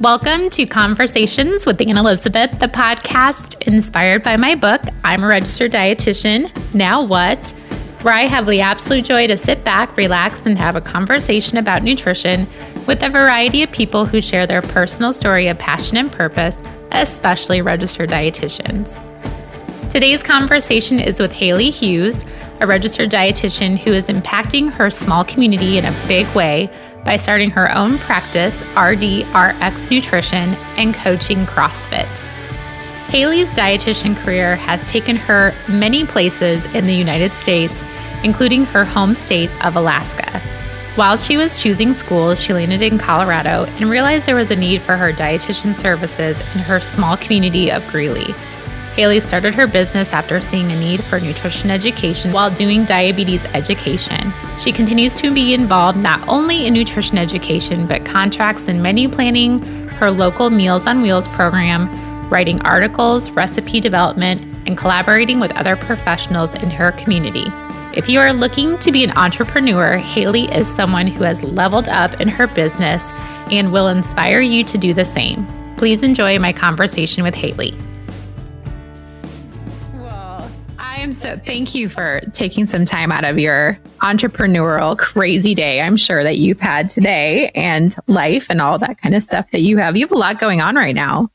[0.00, 5.72] Welcome to Conversations with Anne Elizabeth, the podcast inspired by my book, I'm a Registered
[5.72, 7.52] Dietitian, Now What?
[8.02, 11.82] Where I have the absolute joy to sit back, relax, and have a conversation about
[11.82, 12.46] nutrition
[12.86, 16.60] with a variety of people who share their personal story of passion and purpose,
[16.92, 19.00] especially registered dietitians.
[19.88, 22.26] Today's conversation is with Haley Hughes,
[22.60, 26.70] a registered dietitian who is impacting her small community in a big way
[27.06, 32.20] by starting her own practice, RDRX Nutrition, and coaching CrossFit.
[33.08, 37.84] Haley's dietitian career has taken her many places in the United States,
[38.24, 40.40] including her home state of Alaska.
[40.96, 44.82] While she was choosing school, she landed in Colorado and realized there was a need
[44.82, 48.34] for her dietitian services in her small community of Greeley.
[48.96, 54.32] Haley started her business after seeing a need for nutrition education while doing diabetes education.
[54.58, 59.58] She continues to be involved not only in nutrition education, but contracts in menu planning,
[59.98, 61.90] her local Meals on Wheels program,
[62.30, 67.52] writing articles, recipe development, and collaborating with other professionals in her community.
[67.92, 72.18] If you are looking to be an entrepreneur, Haley is someone who has leveled up
[72.18, 73.12] in her business
[73.52, 75.46] and will inspire you to do the same.
[75.76, 77.76] Please enjoy my conversation with Haley.
[81.26, 85.80] So thank you for taking some time out of your entrepreneurial crazy day.
[85.80, 89.62] I'm sure that you've had today and life and all that kind of stuff that
[89.62, 89.96] you have.
[89.96, 91.28] You have a lot going on right now.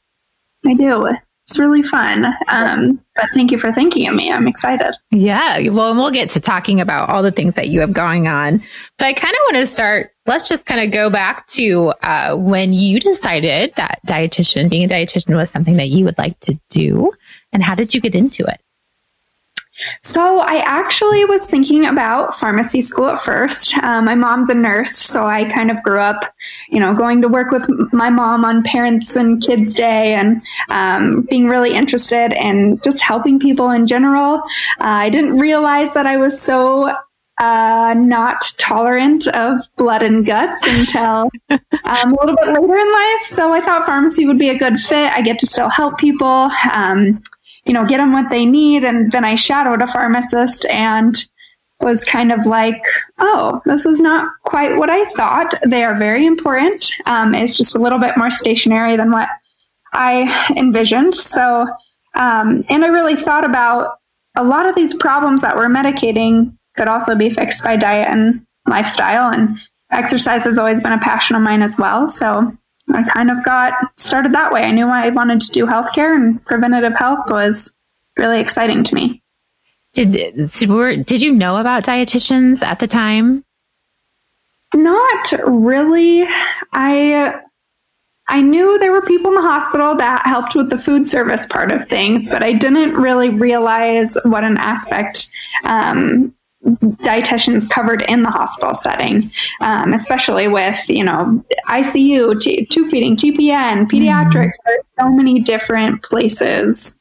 [0.65, 1.07] I do.
[1.45, 2.25] It's really fun.
[2.47, 4.31] Um, but thank you for thinking of me.
[4.31, 4.95] I'm excited.
[5.11, 5.67] Yeah.
[5.67, 8.63] Well, we'll get to talking about all the things that you have going on.
[8.97, 10.13] But I kind of want to start.
[10.25, 14.87] Let's just kind of go back to uh, when you decided that dietitian, being a
[14.87, 17.11] dietitian, was something that you would like to do.
[17.51, 18.61] And how did you get into it?
[20.03, 23.77] So I actually was thinking about pharmacy school at first.
[23.79, 26.33] Um, my mom's a nurse, so I kind of grew up,
[26.69, 31.21] you know, going to work with my mom on Parents and Kids Day and um,
[31.29, 34.35] being really interested in just helping people in general.
[34.79, 36.93] Uh, I didn't realize that I was so
[37.37, 43.25] uh, not tolerant of blood and guts until um, a little bit later in life.
[43.25, 45.11] So I thought pharmacy would be a good fit.
[45.11, 46.51] I get to still help people.
[46.71, 47.21] Um,
[47.65, 48.83] you know, get them what they need.
[48.83, 51.15] And then I shadowed a pharmacist and
[51.79, 52.83] was kind of like,
[53.19, 55.53] oh, this is not quite what I thought.
[55.65, 56.91] They are very important.
[57.05, 59.29] Um, it's just a little bit more stationary than what
[59.93, 61.15] I envisioned.
[61.15, 61.67] So,
[62.15, 63.97] um, and I really thought about
[64.35, 68.45] a lot of these problems that we're medicating could also be fixed by diet and
[68.67, 69.31] lifestyle.
[69.31, 69.57] And
[69.91, 72.07] exercise has always been a passion of mine as well.
[72.07, 72.55] So
[72.95, 74.63] I kind of got started that way.
[74.63, 77.71] I knew I wanted to do healthcare, and preventative health was
[78.17, 79.21] really exciting to me.
[79.93, 83.43] Did did you know about dietitians at the time?
[84.73, 86.25] Not really.
[86.71, 87.41] I
[88.27, 91.71] I knew there were people in the hospital that helped with the food service part
[91.71, 95.29] of things, but I didn't really realize what an aspect
[95.65, 96.33] um,
[96.63, 103.15] dietitians covered in the hospital setting, um, especially with you know ICU, t- tube feeding,
[103.15, 104.33] TPN, pediatrics.
[104.33, 104.67] Mm-hmm.
[104.67, 106.95] There's so many different places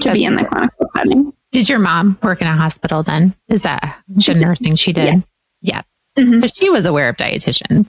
[0.00, 1.32] to That's, be in the clinical setting.
[1.52, 3.34] Did your mom work in a hospital then?
[3.48, 5.24] Is that the nursing she did?
[5.60, 5.82] Yeah.
[6.16, 6.22] yeah.
[6.22, 6.38] Mm-hmm.
[6.38, 7.88] So she was aware of dietitians.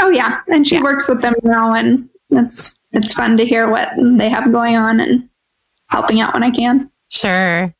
[0.00, 0.82] Oh yeah, and she yeah.
[0.82, 5.00] works with them now, and it's it's fun to hear what they have going on
[5.00, 5.28] and
[5.88, 6.90] helping out when I can.
[7.08, 7.74] Sure.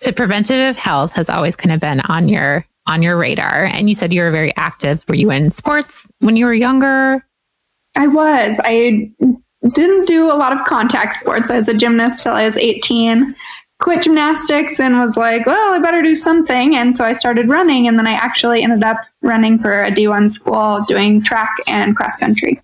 [0.00, 3.66] So preventative health has always kind of been on your on your radar.
[3.66, 5.04] And you said you were very active.
[5.06, 7.24] Were you in sports when you were younger?
[7.96, 8.58] I was.
[8.64, 9.10] I
[9.74, 11.50] didn't do a lot of contact sports.
[11.50, 13.34] I was a gymnast till I was 18.
[13.80, 16.74] Quit gymnastics and was like, well, I better do something.
[16.74, 17.86] And so I started running.
[17.86, 22.16] And then I actually ended up running for a D1 school doing track and cross
[22.16, 22.60] country.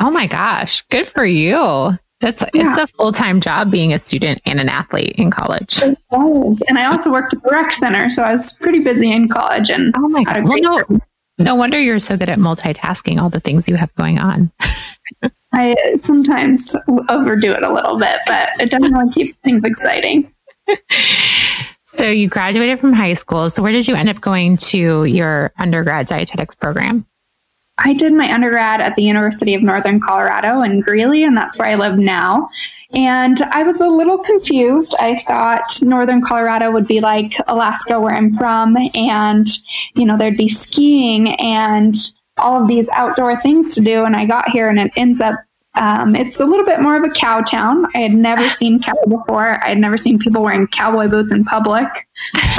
[0.00, 0.82] Oh my gosh.
[0.90, 1.96] Good for you.
[2.22, 2.70] That's yeah.
[2.70, 5.82] it's a full time job being a student and an athlete in college.
[5.82, 6.62] It was.
[6.68, 9.68] And I also worked at the rec center, so I was pretty busy in college.
[9.68, 11.00] And oh my god, well, no,
[11.38, 13.20] no wonder you're so good at multitasking.
[13.20, 14.52] All the things you have going on.
[15.52, 16.74] I uh, sometimes
[17.08, 20.32] overdo it a little bit, but it definitely keeps things exciting.
[21.84, 23.50] so you graduated from high school.
[23.50, 27.04] So where did you end up going to your undergrad dietetics program?
[27.84, 31.68] I did my undergrad at the University of Northern Colorado in Greeley, and that's where
[31.68, 32.48] I live now.
[32.94, 34.94] And I was a little confused.
[35.00, 39.46] I thought Northern Colorado would be like Alaska, where I'm from, and,
[39.94, 41.96] you know, there'd be skiing and
[42.38, 44.04] all of these outdoor things to do.
[44.04, 45.36] And I got here and it ends up
[45.74, 47.86] Um, it's a little bit more of a cow town.
[47.94, 49.62] I had never seen cow before.
[49.64, 51.88] I had never seen people wearing cowboy boots in public.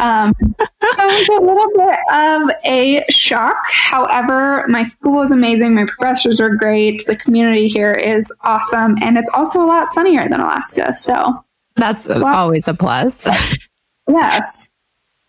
[0.02, 3.58] Um, so it was a little bit of a shock.
[3.66, 5.76] However, my school is amazing.
[5.76, 7.06] My professors are great.
[7.06, 8.98] The community here is awesome.
[9.02, 10.96] And it's also a lot sunnier than Alaska.
[10.96, 11.44] So
[11.76, 13.28] that's well, always a plus.
[14.08, 14.70] yes.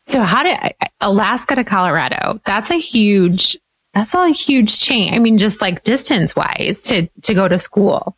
[0.07, 0.59] So how did
[1.01, 2.41] Alaska to Colorado?
[2.45, 3.59] That's a huge
[3.95, 5.15] that's all a huge change.
[5.15, 8.17] I mean, just like distance wise to, to go to school.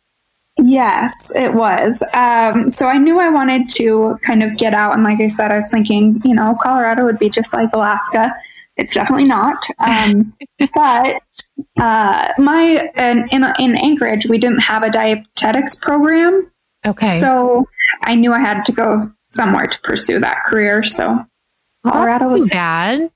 [0.59, 2.03] Yes, it was.
[2.13, 4.93] Um, so I knew I wanted to kind of get out.
[4.93, 8.35] And like I said, I was thinking, you know, Colorado would be just like Alaska.
[8.75, 9.63] It's definitely not.
[9.79, 10.33] Um,
[10.75, 11.21] but
[11.79, 16.51] uh, my in, in, in Anchorage, we didn't have a dietetics program.
[16.85, 17.09] Okay.
[17.09, 17.67] So
[18.01, 20.83] I knew I had to go somewhere to pursue that career.
[20.83, 21.23] So
[21.85, 23.11] Colorado was bad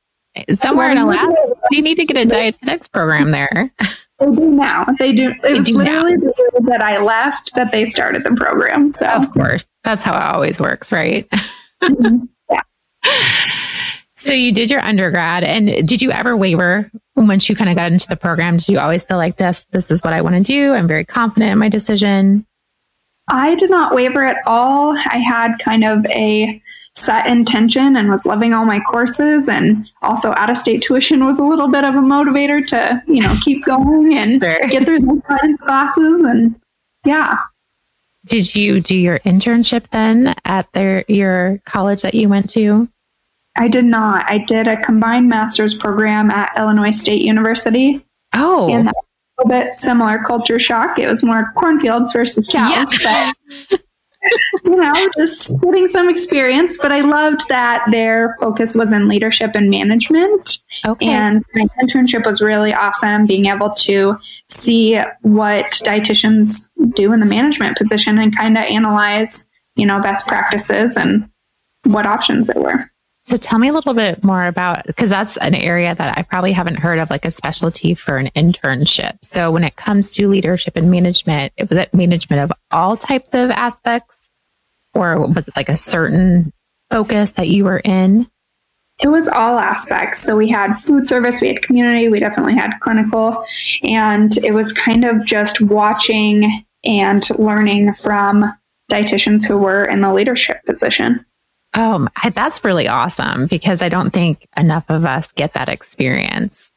[0.53, 1.50] somewhere in Alaska.
[1.71, 3.71] You need to get a dietetics program there.
[4.19, 4.85] They do now.
[4.99, 5.29] They do.
[5.31, 6.19] It they was do literally now.
[6.19, 8.91] the year that I left that they started the program.
[8.91, 11.27] So of course, that's how it always works, right?
[11.81, 12.25] Mm-hmm.
[12.51, 12.61] Yeah.
[14.15, 17.91] So you did your undergrad, and did you ever waver once you kind of got
[17.91, 18.57] into the program?
[18.57, 19.65] Did you always feel like this?
[19.71, 20.73] This is what I want to do.
[20.73, 22.45] I'm very confident in my decision.
[23.29, 24.95] I did not waver at all.
[24.95, 26.61] I had kind of a
[26.95, 31.39] set intention and was loving all my courses and also out of state tuition was
[31.39, 34.67] a little bit of a motivator to you know keep going and sure.
[34.67, 36.55] get through those science classes and
[37.05, 37.37] yeah.
[38.25, 42.87] Did you do your internship then at their your college that you went to?
[43.57, 44.29] I did not.
[44.29, 48.05] I did a combined master's program at illinois state university.
[48.33, 48.69] Oh.
[48.69, 50.99] And that a little bit similar culture shock.
[50.99, 53.33] It was more cornfields versus cows yes.
[53.69, 53.81] but
[54.63, 56.77] you know, just getting some experience.
[56.77, 60.59] But I loved that their focus was in leadership and management.
[60.85, 61.07] Okay.
[61.07, 64.17] And my internship was really awesome being able to
[64.49, 69.45] see what dietitians do in the management position and kind of analyze,
[69.75, 71.29] you know, best practices and
[71.85, 72.90] what options there were.
[73.23, 76.51] So tell me a little bit more about because that's an area that I probably
[76.51, 79.19] haven't heard of like a specialty for an internship.
[79.21, 83.35] So when it comes to leadership and management, it was it management of all types
[83.35, 84.31] of aspects
[84.95, 86.51] or was it like a certain
[86.89, 88.27] focus that you were in?
[88.99, 90.19] It was all aspects.
[90.23, 93.45] So we had food service, we had community, we definitely had clinical,
[93.83, 98.51] and it was kind of just watching and learning from
[98.91, 101.23] dietitians who were in the leadership position.
[101.73, 106.71] Oh, that's really awesome because I don't think enough of us get that experience.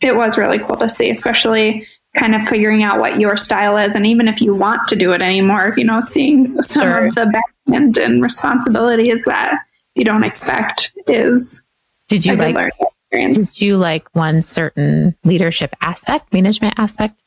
[0.00, 3.96] It was really cool to see, especially kind of figuring out what your style is.
[3.96, 7.06] And even if you want to do it anymore, you know, seeing some sure.
[7.06, 9.58] of the back end and responsibilities that
[9.98, 11.60] you don't expect is
[12.06, 12.72] did you like
[13.10, 17.20] did you like one certain leadership aspect management aspect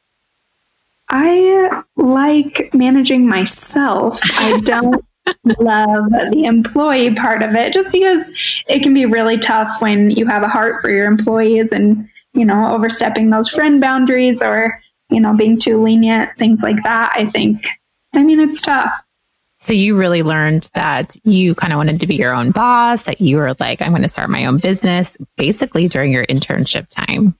[1.09, 5.05] i like managing myself i don't
[5.59, 8.31] love the employee part of it just because
[8.67, 12.45] it can be really tough when you have a heart for your employees and you
[12.45, 14.79] know overstepping those friend boundaries or
[15.09, 17.65] you know being too lenient things like that i think.
[18.13, 18.93] I mean it's tough.
[19.59, 23.21] So you really learned that you kind of wanted to be your own boss that
[23.21, 27.35] you were like i'm going to start my own business basically during your internship time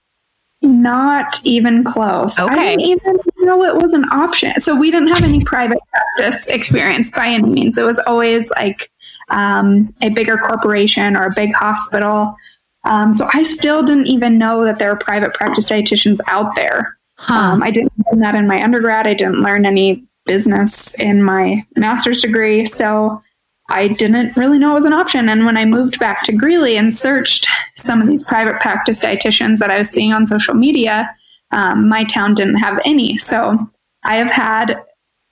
[0.62, 2.38] not even close.
[2.38, 2.52] Okay.
[2.52, 4.60] I didn't even know it was an option.
[4.60, 7.76] So we didn't have any private practice experience by any means.
[7.76, 8.90] It was always like
[9.30, 12.36] um, a bigger corporation or a big hospital.
[12.84, 16.98] Um, so I still didn't even know that there were private practice dietitians out there.
[17.16, 17.34] Huh.
[17.34, 19.06] Um, I didn't learn that in my undergrad.
[19.06, 22.64] I didn't learn any business in my master's degree.
[22.64, 23.22] So
[23.68, 25.28] I didn't really know it was an option.
[25.28, 29.58] And when I moved back to Greeley and searched some of these private practice dietitians
[29.58, 31.14] that I was seeing on social media,
[31.52, 33.16] um, my town didn't have any.
[33.16, 33.58] So
[34.04, 34.82] I have had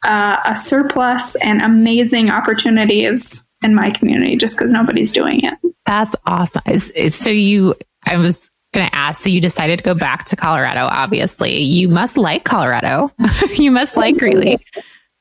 [0.04, 5.54] uh, a surplus and amazing opportunities in my community just because nobody's doing it.
[5.86, 6.62] That's awesome.
[7.10, 10.86] So you, I was going to ask, so you decided to go back to Colorado,
[10.90, 11.60] obviously.
[11.60, 13.12] You must like Colorado.
[13.56, 14.58] you must like Greeley.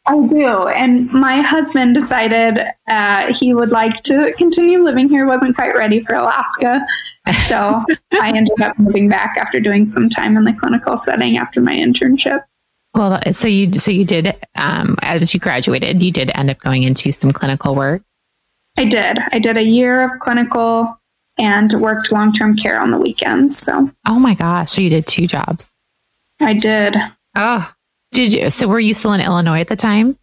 [0.10, 0.68] I do.
[0.70, 6.04] And my husband decided uh, he would like to continue living here, wasn't quite ready
[6.04, 6.84] for Alaska.
[7.42, 11.62] So I ended up moving back after doing some time in the clinical setting after
[11.62, 12.44] my internship.
[12.96, 16.82] Well, so you so you did um, as you graduated, you did end up going
[16.82, 18.02] into some clinical work.
[18.80, 19.20] I did.
[19.32, 21.00] I did a year of clinical
[21.38, 23.60] and worked long term care on the weekends.
[23.60, 23.92] So.
[24.08, 24.72] Oh my gosh!
[24.72, 25.72] So you did two jobs.
[26.40, 26.96] I did.
[27.36, 27.72] Oh,
[28.12, 28.50] did you?
[28.50, 30.18] So were you still in Illinois at the time?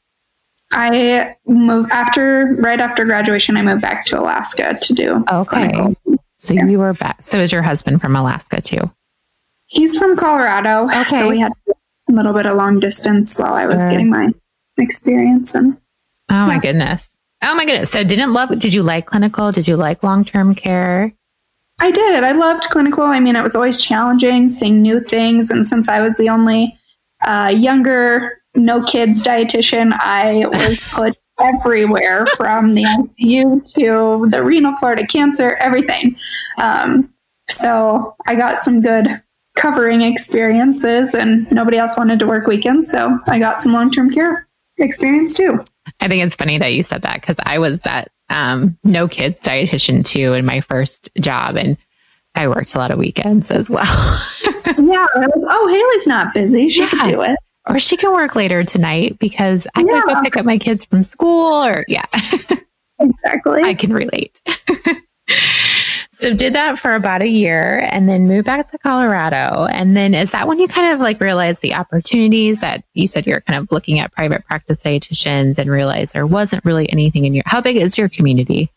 [0.73, 3.57] I moved after right after graduation.
[3.57, 5.25] I moved back to Alaska to do.
[5.31, 5.71] Okay.
[5.71, 5.95] Clinical.
[6.39, 6.67] So yeah.
[6.67, 7.23] you were back.
[7.23, 8.91] So is your husband from Alaska too?
[9.67, 10.87] He's from Colorado.
[10.87, 11.05] Okay.
[11.05, 13.91] So we had a little bit of long distance while I was sure.
[13.91, 14.33] getting my
[14.77, 15.55] experience.
[15.55, 15.77] And
[16.31, 17.09] oh my goodness,
[17.43, 17.91] oh my goodness!
[17.91, 18.57] So didn't love?
[18.59, 19.53] Did you like clinical?
[19.53, 21.13] Did you like long term care?
[21.79, 22.25] I did.
[22.25, 23.05] I loved clinical.
[23.05, 26.76] I mean, it was always challenging seeing new things, and since I was the only
[27.25, 34.75] uh, younger, no kids dietitian, I was put everywhere from the ICU to the renal
[34.81, 36.17] to cancer, everything.
[36.59, 37.13] Um,
[37.49, 39.23] so I got some good
[39.57, 42.91] covering experiences, and nobody else wanted to work weekends.
[42.91, 44.47] So I got some long term care
[44.79, 45.65] experience too.
[46.01, 49.43] I think it's funny that you said that because I was that um, no kids
[49.43, 51.57] dietitian too in my first job.
[51.57, 51.77] And
[52.37, 53.85] I worked a lot of weekends as well.
[54.79, 55.07] yeah.
[55.17, 56.69] oh, Haley's not busy.
[56.69, 56.91] She yeah.
[56.91, 57.39] can do it
[57.69, 59.87] or she can work later tonight because I yeah.
[59.87, 62.05] gotta go pick up my kids from school or yeah.
[63.01, 63.63] exactly.
[63.63, 64.41] I can relate.
[66.13, 69.67] so did that for about a year and then moved back to Colorado.
[69.71, 73.27] And then is that when you kind of like realized the opportunities that you said
[73.27, 77.35] you're kind of looking at private practice dietitians and realized there wasn't really anything in
[77.35, 78.71] your how big is your community?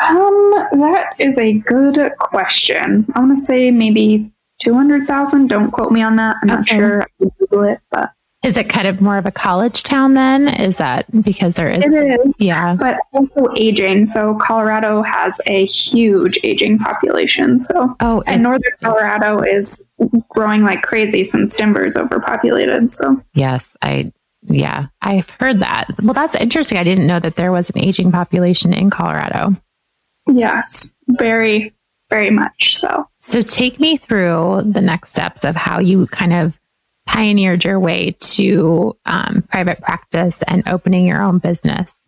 [0.00, 3.06] Um, that is a good question.
[3.14, 4.30] I want to say maybe
[4.62, 5.48] 200,000.
[5.48, 6.36] Don't quote me on that.
[6.42, 7.02] I'm not sure.
[7.02, 8.12] I can Google it, but.
[8.44, 10.46] Is it kind of more of a college town then?
[10.46, 11.84] Is that because there is?
[11.84, 12.34] It is.
[12.38, 12.76] Yeah.
[12.76, 14.06] But also aging.
[14.06, 17.58] So Colorado has a huge aging population.
[17.58, 19.84] So, oh, and Northern Colorado is
[20.28, 22.92] growing like crazy since Denver is overpopulated.
[22.92, 24.12] So, yes, I,
[24.42, 25.88] yeah, I've heard that.
[26.04, 26.78] Well, that's interesting.
[26.78, 29.56] I didn't know that there was an aging population in Colorado.
[30.32, 31.74] Yes, very,
[32.10, 33.08] very much so.
[33.18, 36.58] So take me through the next steps of how you kind of
[37.06, 42.07] pioneered your way to um, private practice and opening your own business.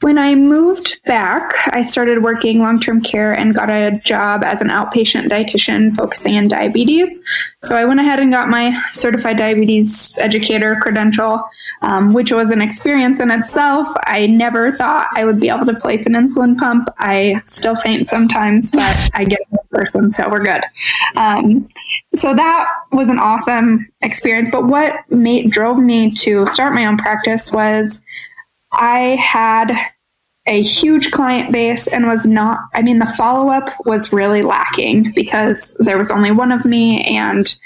[0.00, 4.60] When I moved back, I started working long term care and got a job as
[4.60, 7.18] an outpatient dietitian focusing in diabetes.
[7.62, 11.42] So I went ahead and got my certified diabetes educator credential,
[11.82, 13.88] um, which was an experience in itself.
[14.06, 16.88] I never thought I would be able to place an insulin pump.
[16.98, 20.64] I still faint sometimes, but I get in person, so we're good.
[21.16, 21.68] Um,
[22.14, 24.50] so that was an awesome experience.
[24.50, 28.02] But what made, drove me to start my own practice was
[28.74, 29.72] I had
[30.46, 35.12] a huge client base and was not, I mean, the follow up was really lacking
[35.14, 37.56] because there was only one of me and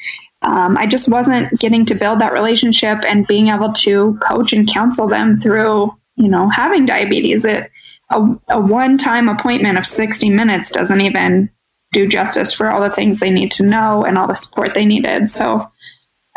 [0.43, 4.69] um, I just wasn't getting to build that relationship and being able to coach and
[4.69, 7.45] counsel them through, you know, having diabetes.
[7.45, 7.71] It,
[8.11, 11.50] a, a one time appointment of 60 minutes doesn't even
[11.93, 14.85] do justice for all the things they need to know and all the support they
[14.85, 15.29] needed.
[15.31, 15.69] So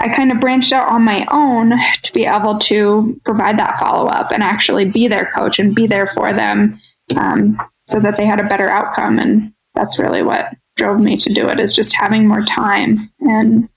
[0.01, 4.08] I kind of branched out on my own to be able to provide that follow
[4.08, 6.81] up and actually be their coach and be there for them
[7.15, 9.20] um, so that they had a better outcome.
[9.20, 13.12] And that's really what drove me to do it is just having more time.
[13.20, 13.70] And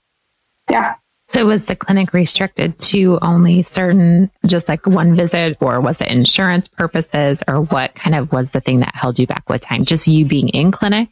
[0.67, 0.95] yeah.
[1.27, 6.07] So was the clinic restricted to only certain, just like one visit, or was it
[6.07, 9.85] insurance purposes, or what kind of was the thing that held you back with time?
[9.85, 11.09] Just you being in clinic?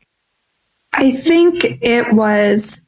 [0.94, 2.84] I think it was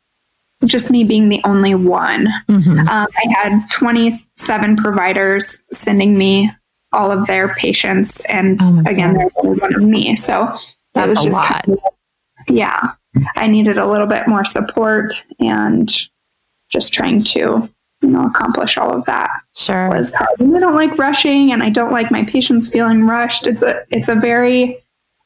[0.63, 2.27] just me being the only one.
[2.49, 2.79] Mm-hmm.
[2.79, 6.51] Um, I had 27 providers sending me
[6.91, 9.19] all of their patients, and oh again, God.
[9.19, 10.15] there's only one of me.
[10.15, 10.57] So
[10.93, 11.79] that was just kind of,
[12.47, 12.91] yeah,
[13.35, 15.91] I needed a little bit more support and
[16.71, 17.69] just trying to
[18.01, 20.39] you know accomplish all of that sure was hard.
[20.39, 23.47] And I don't like rushing, and I don't like my patients feeling rushed.
[23.47, 24.83] It's a it's a very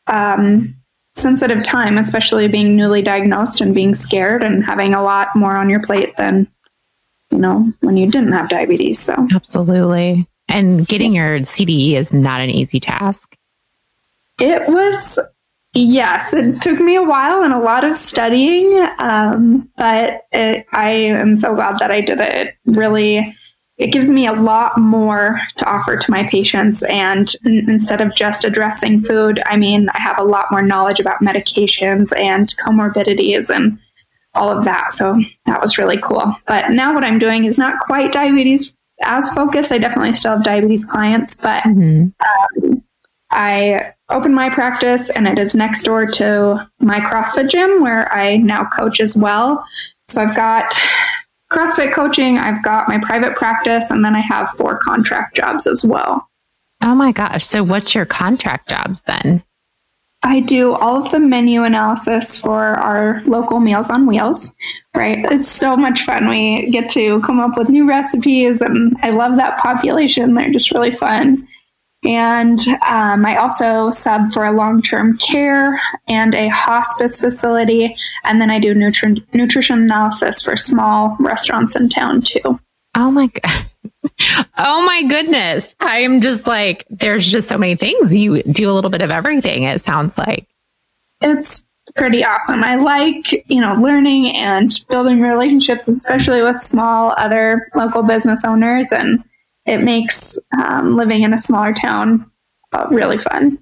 [0.08, 0.76] um,
[1.22, 5.70] sensitive time, especially being newly diagnosed and being scared and having a lot more on
[5.70, 6.48] your plate than,
[7.32, 9.00] you know, when you didn't have diabetes.
[9.00, 10.28] So, absolutely.
[10.48, 13.36] And getting your CDE is not an easy task.
[14.40, 15.20] It was,
[15.74, 20.90] yes, it took me a while and a lot of studying, um, but it, I
[20.90, 22.34] am so glad that I did it.
[22.34, 23.36] It really
[23.80, 26.84] it gives me a lot more to offer to my patients.
[26.84, 31.22] And instead of just addressing food, I mean, I have a lot more knowledge about
[31.22, 33.80] medications and comorbidities and
[34.36, 34.92] all of that.
[34.92, 36.36] So that was really cool.
[36.46, 39.72] But now what I'm doing is not quite diabetes as focused.
[39.72, 42.10] I definitely still have diabetes clients, but mm-hmm.
[42.66, 42.84] um,
[43.32, 48.38] I opened my practice and it is next door to my CrossFit gym where I
[48.38, 49.64] now coach as well.
[50.08, 50.78] So I've got
[51.52, 55.84] CrossFit coaching, I've got my private practice, and then I have four contract jobs as
[55.84, 56.28] well.
[56.82, 57.46] Oh my gosh.
[57.46, 59.44] So, what's your contract jobs then?
[60.22, 64.52] I do all of the menu analysis for our local Meals on Wheels,
[64.94, 65.20] right?
[65.32, 66.28] It's so much fun.
[66.28, 70.34] We get to come up with new recipes, and I love that population.
[70.34, 71.48] They're just really fun.
[72.04, 77.96] And um, I also sub for a long term care and a hospice facility.
[78.24, 82.60] And then I do nutri- nutrition analysis for small restaurants in town too.
[82.96, 83.66] Oh my God.
[84.58, 85.76] Oh my goodness.
[85.80, 88.16] I'm just like, there's just so many things.
[88.16, 90.46] You do a little bit of everything, it sounds like.
[91.22, 91.66] It's
[91.96, 92.64] pretty awesome.
[92.64, 98.92] I like, you know, learning and building relationships, especially with small other local business owners.
[98.92, 99.24] And
[99.70, 102.30] it makes um, living in a smaller town
[102.74, 103.60] uh, really fun.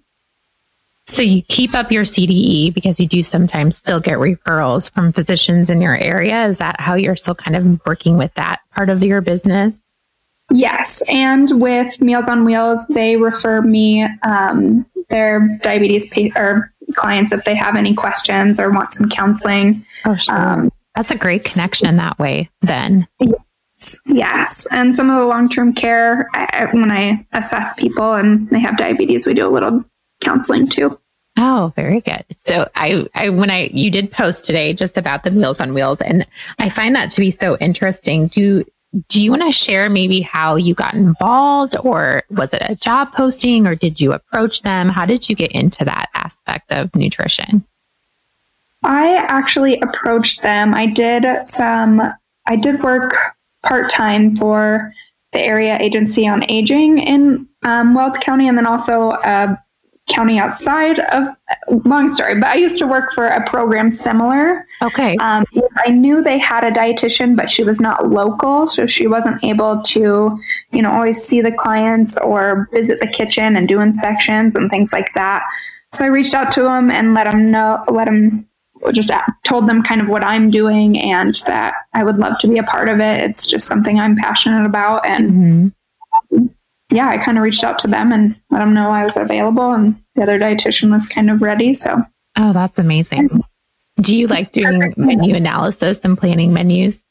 [1.06, 5.70] So you keep up your CDE because you do sometimes still get referrals from physicians
[5.70, 6.46] in your area.
[6.48, 9.82] Is that how you're still kind of working with that part of your business?
[10.52, 11.02] Yes.
[11.08, 17.44] And with Meals on Wheels, they refer me um, their diabetes pa- or clients if
[17.46, 19.86] they have any questions or want some counseling.
[20.06, 20.36] Oh, sure.
[20.36, 23.08] Um, That's a great connection that way, then.
[24.06, 24.16] Yes.
[24.16, 24.68] yes.
[24.72, 28.78] And some of the long term care, I, when I assess people and they have
[28.78, 29.84] diabetes, we do a little
[30.22, 31.00] counseling too.
[31.38, 32.26] Oh, very good.
[32.36, 36.02] So I, I, when I, you did post today just about the Meals on Wheels,
[36.02, 36.26] and
[36.58, 38.28] I find that to be so interesting.
[38.28, 38.66] Do,
[39.10, 43.14] do you want to share maybe how you got involved or was it a job
[43.14, 44.90] posting or did you approach them?
[44.90, 47.64] How did you get into that aspect of nutrition?
[48.84, 50.74] I actually approached them.
[50.74, 52.02] I did some,
[52.48, 53.14] I did work
[53.68, 54.94] part time for
[55.34, 59.58] the area agency on aging in um, Weld County and then also a
[60.08, 61.26] county outside of
[61.86, 64.66] long story but i used to work for a program similar.
[64.82, 65.18] Okay.
[65.18, 65.44] Um,
[65.86, 69.82] i knew they had a dietitian but she was not local so she wasn't able
[69.82, 70.40] to
[70.72, 74.94] you know always see the clients or visit the kitchen and do inspections and things
[74.94, 75.44] like that.
[75.94, 78.48] So i reached out to them and let them know let them
[78.92, 79.12] just
[79.44, 82.64] told them kind of what i'm doing and that i would love to be a
[82.64, 86.48] part of it it's just something i'm passionate about and mm-hmm
[86.92, 89.74] yeah, I kind of reached out to them and let them know I was available,
[89.74, 91.74] and the other dietitian was kind of ready.
[91.74, 92.02] So,
[92.38, 93.44] oh, that's amazing.
[93.98, 97.02] Do you like doing menu analysis and planning menus?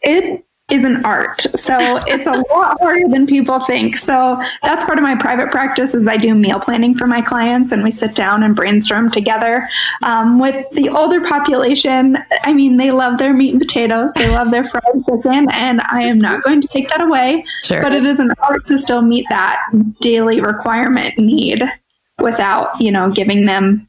[0.00, 1.42] It is an art.
[1.54, 1.76] So
[2.06, 3.98] it's a lot harder than people think.
[3.98, 7.72] So that's part of my private practice is I do meal planning for my clients
[7.72, 9.68] and we sit down and brainstorm together.
[10.02, 14.14] Um, with the older population, I mean, they love their meat and potatoes.
[14.14, 17.82] They love their fried chicken and I am not going to take that away, sure.
[17.82, 19.60] but it is an art to still meet that
[20.00, 21.62] daily requirement need
[22.18, 23.86] without, you know, giving them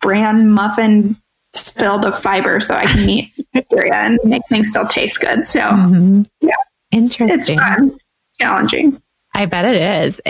[0.00, 1.16] bran muffin
[1.64, 5.46] filled of fiber so I can eat bacteria and make things still taste good.
[5.46, 6.22] So, mm-hmm.
[6.40, 6.54] yeah.
[6.92, 7.58] Interesting.
[7.58, 7.98] It's fun,
[8.38, 9.02] challenging.
[9.34, 10.20] I bet it is.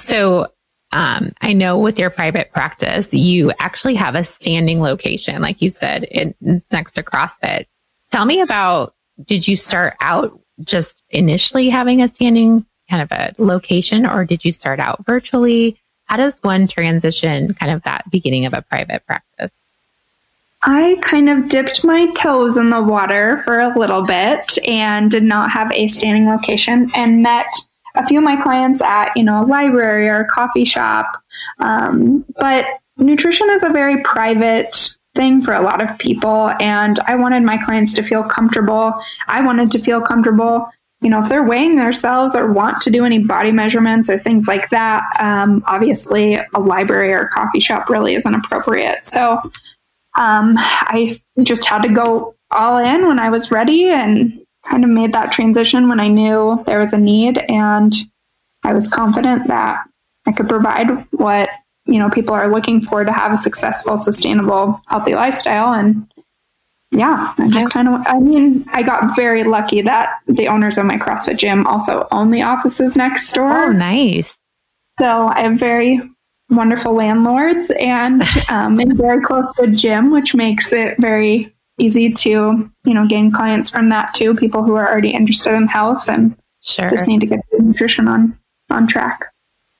[0.00, 0.48] So,
[0.92, 5.70] um, I know with your private practice, you actually have a standing location, like you
[5.70, 7.66] said, it's next to CrossFit.
[8.10, 13.34] Tell me about did you start out just initially having a standing kind of a
[13.38, 15.78] location, or did you start out virtually?
[16.04, 19.50] How does one transition kind of that beginning of a private practice?
[20.62, 25.22] I kind of dipped my toes in the water for a little bit and did
[25.22, 27.46] not have a standing location and met
[27.94, 31.22] a few of my clients at, you know, a library or a coffee shop.
[31.60, 32.66] Um, but
[32.96, 36.50] nutrition is a very private thing for a lot of people.
[36.60, 38.94] And I wanted my clients to feel comfortable.
[39.26, 40.68] I wanted to feel comfortable.
[41.00, 44.48] You know, if they're weighing themselves or want to do any body measurements or things
[44.48, 49.04] like that, um, obviously a library or a coffee shop really isn't appropriate.
[49.04, 49.40] So
[50.18, 54.90] um, I just had to go all in when I was ready and kind of
[54.90, 57.92] made that transition when I knew there was a need and
[58.64, 59.84] I was confident that
[60.26, 61.48] I could provide what
[61.86, 65.72] you know people are looking for to have a successful, sustainable, healthy lifestyle.
[65.72, 66.12] And
[66.90, 70.86] yeah, I just kind of I mean I got very lucky that the owners of
[70.86, 73.68] my CrossFit gym also own the offices next door.
[73.68, 74.36] Oh, nice.
[74.98, 76.00] So I have very
[76.50, 82.10] wonderful landlords and um, and very close to a gym, which makes it very easy
[82.10, 84.34] to you know gain clients from that too.
[84.34, 86.90] People who are already interested in health and sure.
[86.90, 88.38] just need to get the nutrition on
[88.70, 89.26] on track.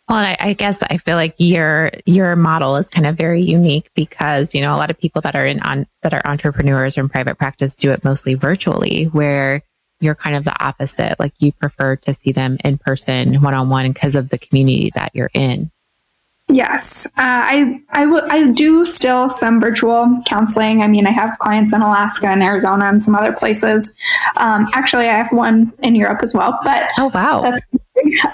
[0.09, 3.91] Well, I, I, guess I feel like your your model is kind of very unique
[3.95, 7.03] because you know a lot of people that are in on that are entrepreneurs or
[7.03, 9.63] in private practice do it mostly virtually, where
[10.01, 11.19] you're kind of the opposite.
[11.19, 14.91] Like you prefer to see them in person, one on one, because of the community
[14.95, 15.71] that you're in.
[16.51, 20.83] Yes, uh, I I, w- I do still some virtual counseling.
[20.83, 23.95] I mean, I have clients in Alaska and Arizona and some other places.
[24.37, 26.59] Um, actually, I have one in Europe as well.
[26.65, 27.53] But oh wow,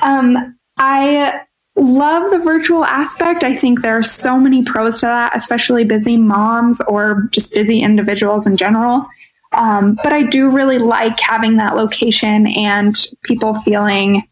[0.02, 1.40] um, I
[1.76, 3.42] love the virtual aspect.
[3.42, 7.80] I think there are so many pros to that, especially busy moms or just busy
[7.80, 9.06] individuals in general.
[9.52, 14.22] Um, but I do really like having that location and people feeling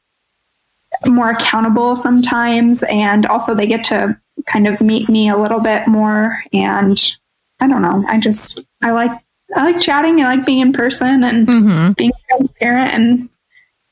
[1.06, 2.82] more accountable sometimes.
[2.84, 6.42] And also, they get to kind of meet me a little bit more.
[6.52, 6.98] And
[7.60, 8.04] I don't know.
[8.08, 9.12] I just, I like,
[9.54, 10.20] I like chatting.
[10.20, 11.92] I like being in person and mm-hmm.
[11.92, 13.28] being transparent and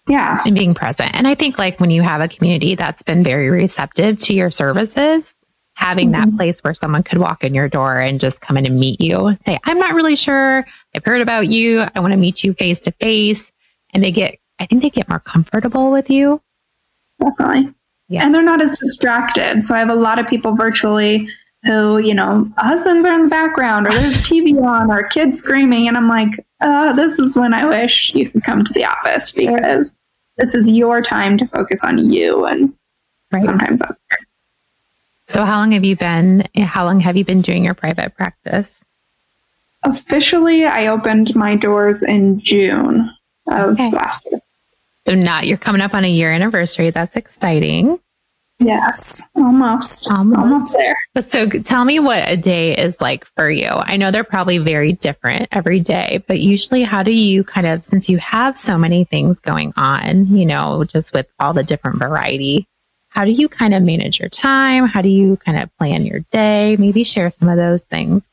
[0.08, 0.42] yeah.
[0.44, 1.14] And being present.
[1.14, 4.50] And I think like when you have a community that's been very receptive to your
[4.50, 5.36] services,
[5.74, 6.30] having mm-hmm.
[6.30, 9.00] that place where someone could walk in your door and just come in and meet
[9.00, 10.66] you and say, I'm not really sure.
[10.94, 11.84] I've heard about you.
[11.94, 13.52] I want to meet you face to face.
[13.94, 16.42] And they get, I think they get more comfortable with you.
[17.20, 17.74] Definitely.
[18.09, 18.24] Yeah.
[18.24, 19.62] And they're not as distracted.
[19.62, 21.28] So I have a lot of people virtually
[21.64, 25.87] who, you know, husbands are in the background or there's TV on or kids screaming.
[25.87, 29.33] And I'm like, uh, this is when I wish you could come to the office
[29.33, 29.92] because
[30.38, 32.46] this is your time to focus on you.
[32.46, 32.72] And
[33.30, 33.42] right.
[33.42, 34.26] sometimes that's hard.
[35.26, 38.85] So how long have you been how long have you been doing your private practice?
[39.85, 43.09] Officially, I opened my doors in June
[43.48, 43.90] of okay.
[43.90, 44.40] last year.
[45.11, 46.90] So not you're coming up on a year anniversary.
[46.90, 47.99] That's exciting.
[48.61, 50.09] Yes, almost.
[50.09, 50.38] almost.
[50.38, 50.96] Almost there.
[51.20, 53.66] So tell me what a day is like for you.
[53.66, 57.85] I know they're probably very different every day, but usually how do you kind of
[57.85, 61.99] since you have so many things going on, you know, just with all the different
[61.99, 62.68] variety,
[63.09, 64.87] how do you kind of manage your time?
[64.87, 66.77] How do you kind of plan your day?
[66.79, 68.33] Maybe share some of those things.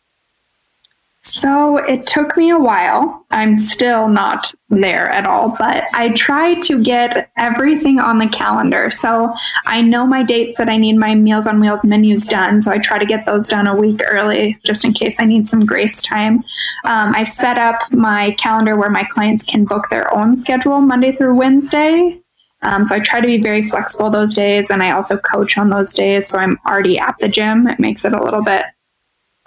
[1.20, 3.26] So it took me a while.
[3.32, 8.90] I'm still not there at all, but I try to get everything on the calendar.
[8.90, 9.34] So
[9.66, 12.62] I know my dates that I need my Meals on Wheels menus done.
[12.62, 15.48] So I try to get those done a week early just in case I need
[15.48, 16.44] some grace time.
[16.86, 21.16] Um, I've set up my calendar where my clients can book their own schedule Monday
[21.16, 22.22] through Wednesday.
[22.62, 25.70] Um, so I try to be very flexible those days, and I also coach on
[25.70, 26.28] those days.
[26.28, 27.68] So I'm already at the gym.
[27.68, 28.66] It makes it a little bit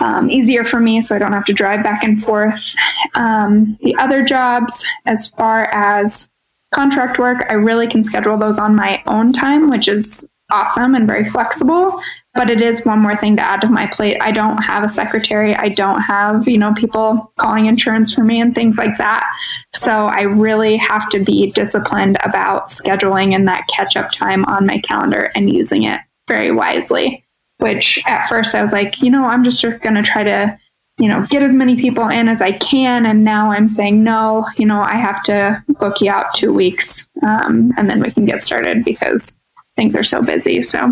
[0.00, 2.74] um, easier for me, so I don't have to drive back and forth.
[3.14, 6.28] Um, the other jobs, as far as
[6.72, 11.06] contract work, I really can schedule those on my own time, which is awesome and
[11.06, 12.00] very flexible.
[12.34, 14.16] But it is one more thing to add to my plate.
[14.20, 15.54] I don't have a secretary.
[15.56, 19.26] I don't have, you know, people calling insurance for me and things like that.
[19.74, 24.64] So I really have to be disciplined about scheduling and that catch up time on
[24.64, 27.24] my calendar and using it very wisely.
[27.60, 30.58] Which at first I was like, you know, I'm just going to try to,
[30.98, 33.06] you know, get as many people in as I can.
[33.06, 37.06] And now I'm saying, no, you know, I have to book you out two weeks
[37.22, 39.36] um, and then we can get started because
[39.76, 40.62] things are so busy.
[40.62, 40.90] So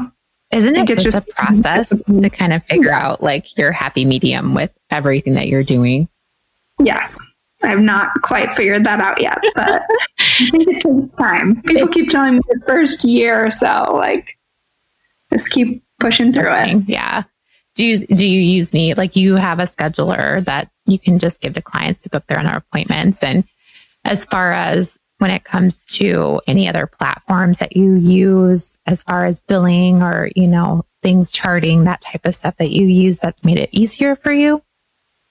[0.51, 4.55] isn't it it's just a process to kind of figure out like your happy medium
[4.55, 6.09] with everything that you're doing?
[6.81, 7.19] Yes.
[7.63, 9.83] I've not quite figured that out yet, but
[10.21, 11.61] I think it takes time.
[11.63, 14.39] People keep telling me the first year or so, like
[15.33, 16.85] just keep pushing through it.
[16.89, 17.25] Yeah.
[17.75, 21.41] Do you do you use me like you have a scheduler that you can just
[21.41, 23.23] give to clients to book their own appointments?
[23.23, 23.45] And
[24.05, 29.27] as far as when it comes to any other platforms that you use as far
[29.27, 33.45] as billing or, you know, things charting, that type of stuff that you use that's
[33.45, 34.63] made it easier for you?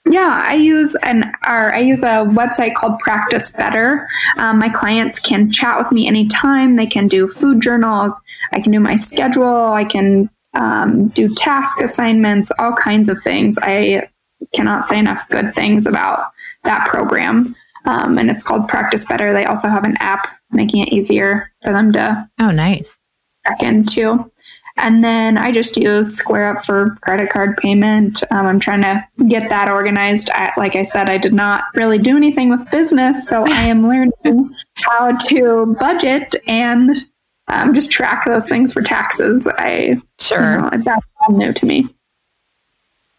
[0.10, 4.08] Yeah, I use an or I use a website called Practice Better.
[4.38, 6.78] Um, my clients can chat with me anytime.
[6.78, 8.14] They can do food journals.
[8.54, 9.74] I can do my schedule.
[9.74, 13.58] I can um, do task assignments, all kinds of things.
[13.62, 14.10] I
[14.54, 16.32] cannot say enough good things about
[16.64, 17.56] that program
[17.88, 19.34] um, and it's called Practice Better.
[19.34, 23.00] They also have an app making it easier for them to oh nice
[23.48, 24.30] check into.
[24.80, 28.22] And then I just use Square Up for credit card payment.
[28.30, 30.30] Um, I'm trying to get that organized.
[30.30, 33.88] I, like I said, I did not really do anything with business, so I am
[33.88, 36.96] learning how to budget and
[37.48, 39.48] um, just track those things for taxes.
[39.48, 41.88] I sure you know, that's all new to me.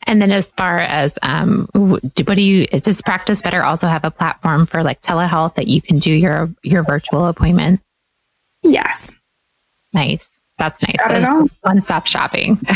[0.06, 4.10] And then as far as um, what do you does Practice Better also have a
[4.10, 7.82] platform for like telehealth that you can do your your virtual appointments?
[8.62, 9.16] Yes.
[9.92, 10.40] Nice.
[10.58, 11.28] That's nice.
[11.62, 12.56] one stop shopping.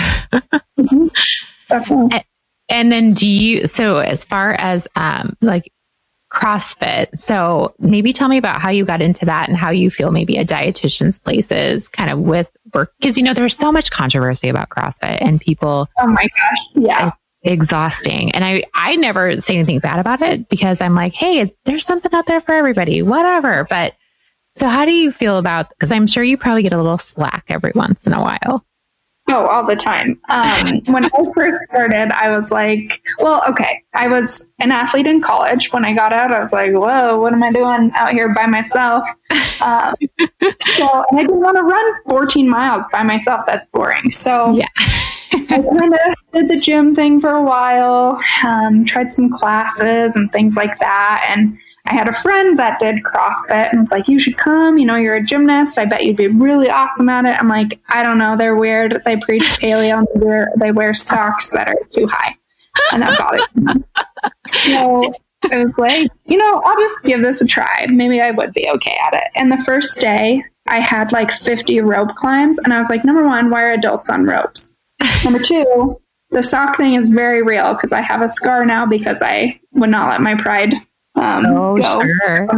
[0.78, 1.08] mm-hmm.
[1.70, 2.24] and,
[2.68, 5.72] and, then do you so as far as um like
[6.32, 7.18] CrossFit.
[7.18, 10.36] So maybe tell me about how you got into that and how you feel maybe
[10.36, 14.48] a dietitian's place is kind of with work because you know there's so much controversy
[14.48, 16.58] about CrossFit and people Oh my gosh.
[16.74, 18.30] Yeah It's exhausting.
[18.32, 22.12] And I, I never say anything bad about it because I'm like, hey, there's something
[22.14, 23.66] out there for everybody, whatever.
[23.68, 23.94] But
[24.54, 27.44] so how do you feel about, because I'm sure you probably get a little slack
[27.48, 28.64] every once in a while.
[29.28, 30.20] Oh, all the time.
[30.28, 33.82] Um, when I first started, I was like, well, okay.
[33.94, 35.72] I was an athlete in college.
[35.72, 38.46] When I got out, I was like, whoa, what am I doing out here by
[38.46, 39.04] myself?
[39.60, 39.94] Um,
[40.74, 43.42] so, and I didn't want to run 14 miles by myself.
[43.46, 44.10] That's boring.
[44.10, 44.66] So, yeah.
[45.32, 50.30] I kind of did the gym thing for a while, um, tried some classes and
[50.32, 51.24] things like that.
[51.28, 54.78] And I had a friend that did CrossFit and was like, You should come.
[54.78, 55.78] You know, you're a gymnast.
[55.78, 57.38] I bet you'd be really awesome at it.
[57.38, 58.36] I'm like, I don't know.
[58.36, 59.02] They're weird.
[59.04, 60.04] They preach paleo.
[60.14, 62.36] They wear, they wear socks that are too high.
[62.92, 63.84] And that bothered me.
[64.46, 65.12] So
[65.50, 67.86] I was like, you know, I'll just give this a try.
[67.88, 69.24] Maybe I would be okay at it.
[69.34, 72.58] And the first day, I had like 50 rope climbs.
[72.58, 74.76] And I was like, number one, why are adults on ropes?
[75.24, 79.20] Number two, the sock thing is very real because I have a scar now because
[79.20, 80.74] I would not let my pride
[81.14, 82.02] um, oh, go.
[82.02, 82.48] Sure.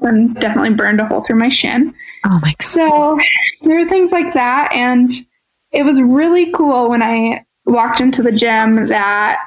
[0.00, 1.94] And definitely burned a hole through my shin.
[2.24, 2.62] Oh my God.
[2.62, 3.18] So
[3.62, 4.72] there are things like that.
[4.72, 5.10] And
[5.72, 9.38] it was really cool when I walked into the gym that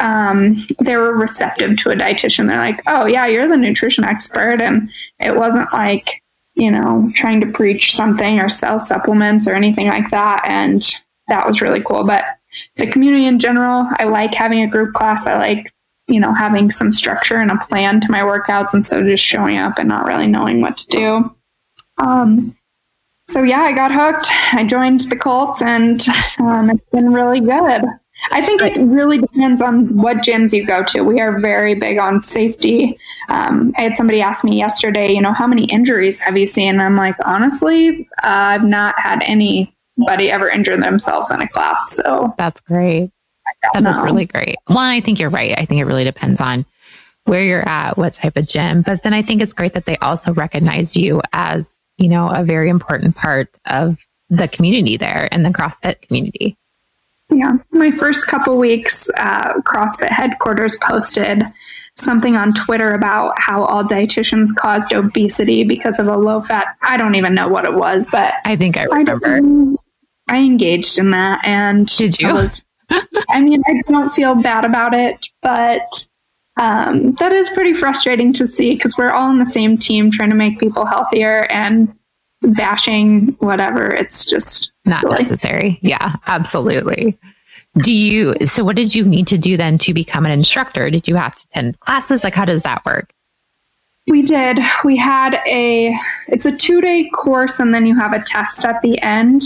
[0.00, 2.48] um, they were receptive to a dietitian.
[2.48, 4.60] They're like, oh, yeah, you're the nutrition expert.
[4.60, 6.22] And it wasn't like,
[6.54, 10.44] you know, trying to preach something or sell supplements or anything like that.
[10.46, 10.82] And
[11.28, 12.04] that was really cool.
[12.04, 12.24] But
[12.76, 15.26] the community in general, I like having a group class.
[15.26, 15.73] I like,
[16.06, 19.56] you know, having some structure and a plan to my workouts instead of just showing
[19.56, 21.36] up and not really knowing what to do.
[21.98, 22.56] Um,
[23.28, 24.28] so yeah, I got hooked.
[24.52, 26.04] I joined the cult and
[26.38, 27.84] um, it's been really good.
[28.30, 31.02] I think it really depends on what gyms you go to.
[31.02, 32.98] We are very big on safety.
[33.28, 36.70] Um, I had somebody ask me yesterday, you know, how many injuries have you seen?
[36.70, 41.96] And I'm like, honestly, uh, I've not had anybody ever injure themselves in a class.
[41.96, 43.10] So that's great.
[43.72, 44.56] That is really great.
[44.68, 45.58] Well, I think you're right.
[45.58, 46.66] I think it really depends on
[47.24, 48.82] where you're at, what type of gym.
[48.82, 52.44] But then I think it's great that they also recognize you as, you know, a
[52.44, 53.98] very important part of
[54.28, 56.56] the community there and the CrossFit community.
[57.30, 57.54] Yeah.
[57.70, 61.42] My first couple weeks, uh, CrossFit headquarters posted
[61.96, 66.76] something on Twitter about how all dietitians caused obesity because of a low fat.
[66.82, 69.40] I don't even know what it was, but I think I remember.
[70.28, 72.28] I, I engaged in that and did you?
[72.28, 76.06] I, was, I mean, I don't feel bad about it, but
[76.56, 80.30] um, that is pretty frustrating to see because we're all on the same team trying
[80.30, 81.92] to make people healthier and
[82.42, 83.92] bashing whatever.
[83.92, 85.22] It's just not silly.
[85.22, 85.78] necessary.
[85.82, 87.18] Yeah, absolutely.
[87.78, 90.90] Do you, so what did you need to do then to become an instructor?
[90.90, 92.22] Did you have to attend classes?
[92.22, 93.12] Like, how does that work?
[94.06, 94.60] We did.
[94.84, 95.94] We had a,
[96.28, 99.42] it's a two day course and then you have a test at the end.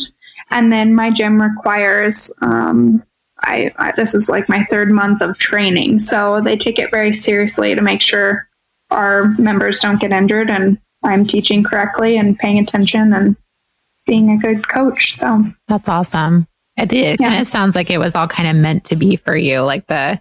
[0.51, 3.03] And then my gym requires, um,
[3.43, 6.01] I, I, this is like my third month of training.
[6.01, 8.49] So they take it very seriously to make sure
[8.91, 13.37] our members don't get injured and I'm teaching correctly and paying attention and
[14.07, 15.15] being a good coach.
[15.15, 16.47] So that's awesome.
[16.77, 17.29] It, it yeah.
[17.29, 19.87] kind of sounds like it was all kind of meant to be for you, like
[19.87, 20.21] the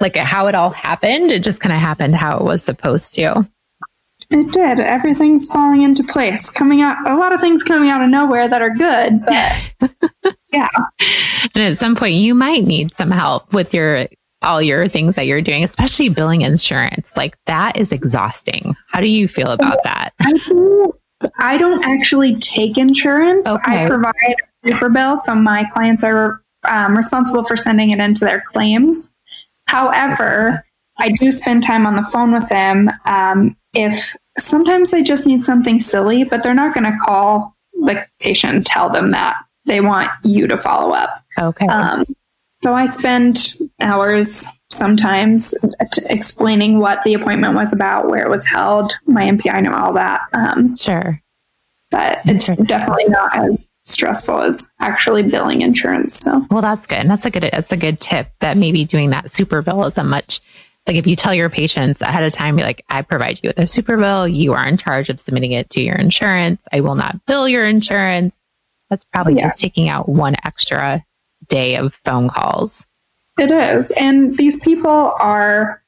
[0.00, 1.30] like how it all happened.
[1.30, 3.46] It just kind of happened how it was supposed to.
[4.30, 4.78] It did.
[4.78, 6.50] Everything's falling into place.
[6.50, 10.68] Coming out, a lot of things coming out of nowhere that are good, but yeah.
[11.54, 14.06] And at some point, you might need some help with your
[14.42, 17.16] all your things that you're doing, especially billing insurance.
[17.16, 18.74] Like that is exhausting.
[18.88, 20.14] How do you feel about that?
[20.20, 20.94] I, do,
[21.38, 23.46] I don't actually take insurance.
[23.46, 23.84] Okay.
[23.84, 28.40] I provide super bill, so my clients are um, responsible for sending it into their
[28.40, 29.10] claims.
[29.66, 30.64] However,
[30.98, 32.90] I do spend time on the phone with them.
[33.06, 38.06] Um, if sometimes they just need something silly, but they're not going to call the
[38.20, 41.22] patient and tell them that they want you to follow up.
[41.38, 41.66] Okay.
[41.66, 42.04] Um,
[42.56, 45.54] so I spend hours sometimes
[46.08, 50.22] explaining what the appointment was about, where it was held, my NPI, know all that.
[50.32, 51.20] Um, sure.
[51.90, 56.20] But it's definitely not as stressful as actually billing insurance.
[56.20, 56.98] So well, that's good.
[56.98, 57.42] And That's a good.
[57.42, 58.30] That's a good tip.
[58.38, 60.40] That maybe doing that super bill isn't much.
[60.90, 63.60] Like if you tell your patients ahead of time, be like, I provide you with
[63.60, 64.26] a super bill.
[64.26, 66.66] You are in charge of submitting it to your insurance.
[66.72, 68.44] I will not bill your insurance.
[68.88, 69.44] That's probably yeah.
[69.44, 71.06] just taking out one extra
[71.46, 72.86] day of phone calls.
[73.38, 73.92] It is.
[73.92, 75.80] And these people are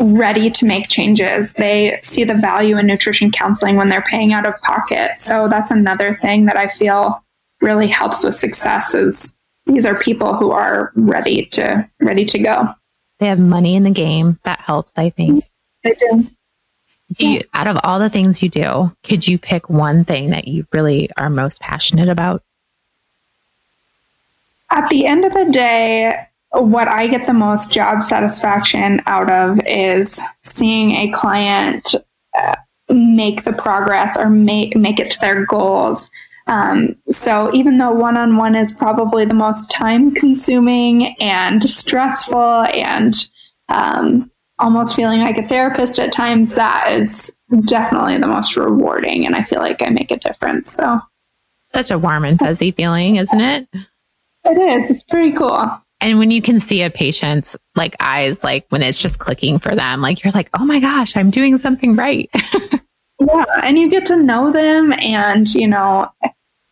[0.00, 1.52] ready to make changes.
[1.52, 5.20] They see the value in nutrition counseling when they're paying out of pocket.
[5.20, 7.24] So that's another thing that I feel
[7.60, 9.32] really helps with success is
[9.66, 12.74] these are people who are ready to ready to go.
[13.20, 14.38] They have money in the game.
[14.44, 15.44] That helps, I think.
[15.84, 16.26] They do.
[17.12, 20.48] Do you, out of all the things you do, could you pick one thing that
[20.48, 22.42] you really are most passionate about?
[24.70, 29.60] At the end of the day, what I get the most job satisfaction out of
[29.66, 31.94] is seeing a client
[32.34, 32.56] uh,
[32.88, 36.08] make the progress or make make it to their goals.
[36.50, 42.64] Um, so even though one on one is probably the most time consuming and stressful
[42.74, 43.14] and
[43.68, 47.32] um, almost feeling like a therapist at times, that is
[47.66, 49.24] definitely the most rewarding.
[49.24, 50.72] And I feel like I make a difference.
[50.72, 51.00] So
[51.72, 53.68] such a warm and fuzzy feeling, isn't it?
[54.44, 54.90] It is.
[54.90, 55.80] It's pretty cool.
[56.00, 59.76] And when you can see a patient's like eyes, like when it's just clicking for
[59.76, 62.28] them, like you're like, oh my gosh, I'm doing something right.
[63.20, 63.44] yeah.
[63.62, 66.10] And you get to know them and, you know,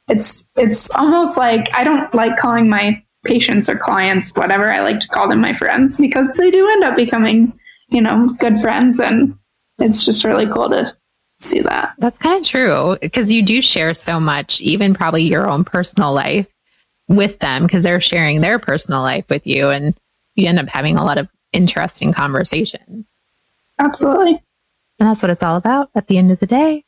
[0.08, 4.70] it's, it's almost like I don't like calling my patients or clients, whatever.
[4.70, 8.34] I like to call them my friends because they do end up becoming, you know,
[8.38, 8.98] good friends.
[8.98, 9.36] And
[9.78, 10.96] it's just really cool to
[11.38, 11.94] see that.
[11.98, 16.12] That's kind of true because you do share so much, even probably your own personal
[16.12, 16.46] life
[17.08, 19.94] with them because they're sharing their personal life with you and
[20.34, 23.06] you end up having a lot of interesting conversations.
[23.78, 24.42] Absolutely.
[24.98, 26.84] And that's what it's all about at the end of the day.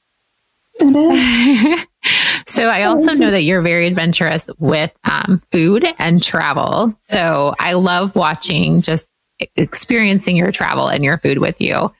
[0.75, 1.87] It is.
[2.51, 6.95] so I also know that you're very adventurous with um, food and travel.
[7.01, 9.15] So I love watching just
[9.57, 11.91] experiencing your travel and your food with you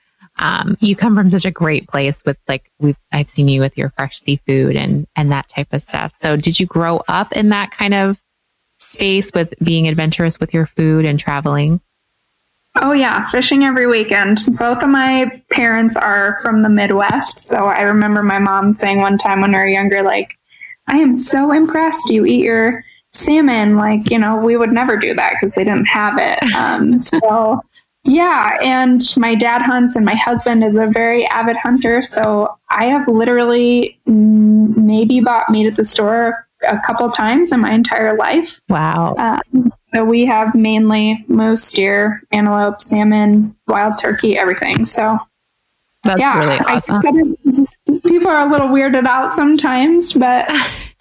[0.41, 3.77] um, you come from such a great place with like we've I've seen you with
[3.77, 6.15] your fresh seafood and and that type of stuff.
[6.15, 8.21] So did you grow up in that kind of
[8.79, 11.81] space with being adventurous with your food and traveling?
[12.75, 14.39] Oh yeah, fishing every weekend.
[14.57, 19.17] Both of my parents are from the Midwest, so I remember my mom saying one
[19.17, 20.37] time when we were younger, like,
[20.87, 25.13] "I am so impressed you eat your salmon." Like, you know, we would never do
[25.13, 26.43] that because they didn't have it.
[26.53, 27.61] Um, so
[28.03, 32.01] yeah, and my dad hunts, and my husband is a very avid hunter.
[32.01, 37.71] So I have literally maybe bought meat at the store a couple times in my
[37.71, 38.59] entire life.
[38.69, 39.15] Wow.
[39.17, 44.85] Um, so we have mainly moose, deer, antelope, salmon, wild turkey, everything.
[44.85, 45.19] So
[46.03, 47.67] that's yeah, really awesome.
[48.03, 50.49] People are a little weirded out sometimes, but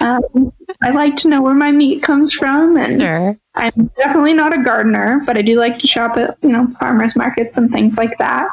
[0.00, 3.38] um, I like to know where my meat comes from, and sure.
[3.54, 7.16] I'm definitely not a gardener, but I do like to shop at you know farmers
[7.16, 8.48] markets and things like that.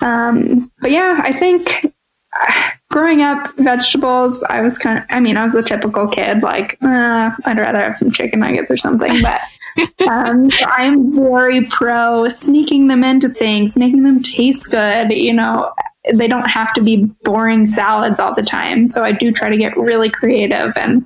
[0.00, 1.94] Um, but yeah, I think
[2.38, 6.42] uh, growing up, vegetables, I was kind of, I mean, I was a typical kid,
[6.42, 9.40] like, uh, I'd rather have some chicken nuggets or something, but
[10.08, 15.12] um, I'm very pro sneaking them into things, making them taste good.
[15.12, 15.72] You know,
[16.12, 18.88] they don't have to be boring salads all the time.
[18.88, 21.04] So I do try to get really creative and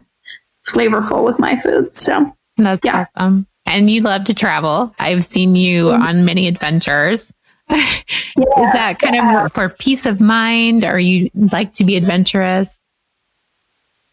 [0.66, 1.94] flavorful with my food.
[1.94, 3.06] So that's yeah.
[3.16, 3.46] awesome.
[3.66, 4.94] And you love to travel.
[4.98, 6.02] I've seen you mm-hmm.
[6.02, 7.32] on many adventures.
[8.38, 9.46] Yeah, Is that kind yeah.
[9.46, 12.86] of for peace of mind or you like to be adventurous?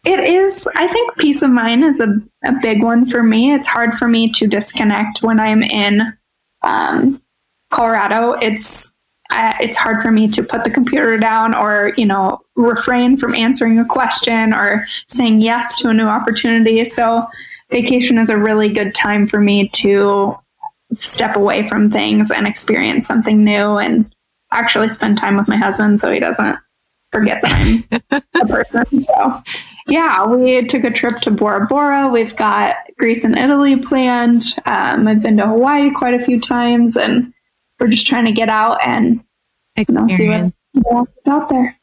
[0.02, 2.08] It is, I think peace of mind is a,
[2.42, 3.52] a big one for me.
[3.52, 6.16] It's hard for me to disconnect when I'm in
[6.62, 7.22] um,
[7.70, 8.32] Colorado.
[8.32, 8.93] It's
[9.30, 13.34] uh, it's hard for me to put the computer down or you know refrain from
[13.34, 17.26] answering a question or saying yes to a new opportunity so
[17.70, 20.34] vacation is a really good time for me to
[20.94, 24.14] step away from things and experience something new and
[24.52, 26.58] actually spend time with my husband so he doesn't
[27.14, 27.52] forget that
[28.12, 29.00] I'm a person.
[29.00, 29.42] So,
[29.86, 32.08] yeah, we took a trip to Bora Bora.
[32.08, 34.42] We've got Greece and Italy planned.
[34.66, 37.32] Um, I've been to Hawaii quite a few times, and
[37.84, 39.22] we're just trying to get out and
[39.76, 40.52] you know, see what
[40.90, 41.78] else is out there.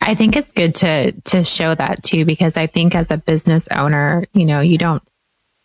[0.00, 3.68] I think it's good to to show that too because I think as a business
[3.68, 5.02] owner, you know, you don't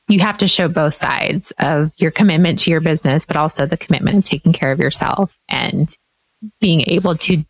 [0.07, 3.77] you have to show both sides of your commitment to your business, but also the
[3.77, 5.97] commitment of taking care of yourself and
[6.61, 7.43] being able to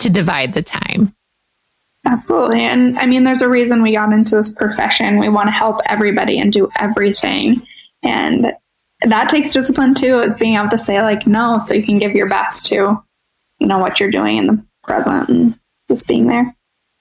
[0.00, 1.14] to divide the time.
[2.04, 2.60] Absolutely.
[2.60, 5.18] And I mean, there's a reason we got into this profession.
[5.18, 7.62] We want to help everybody and do everything.
[8.02, 8.52] And
[9.02, 12.12] that takes discipline too, is being able to say, like, no, so you can give
[12.12, 13.02] your best to,
[13.58, 15.58] you know, what you're doing in the present and
[15.88, 16.54] just being there.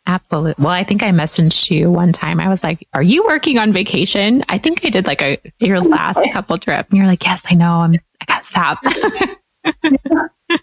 [0.08, 0.64] Absolutely.
[0.64, 2.40] Well, I think I messaged you one time.
[2.40, 5.80] I was like, "Are you working on vacation?" I think I did like a your
[5.80, 7.74] last couple trip, and you're like, "Yes, I know.
[7.82, 7.94] I'm.
[7.94, 8.80] I gotta stop."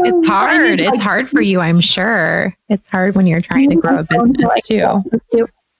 [0.00, 0.80] it's hard.
[0.80, 2.54] It's hard for you, I'm sure.
[2.68, 5.02] It's hard when you're trying to grow a business too.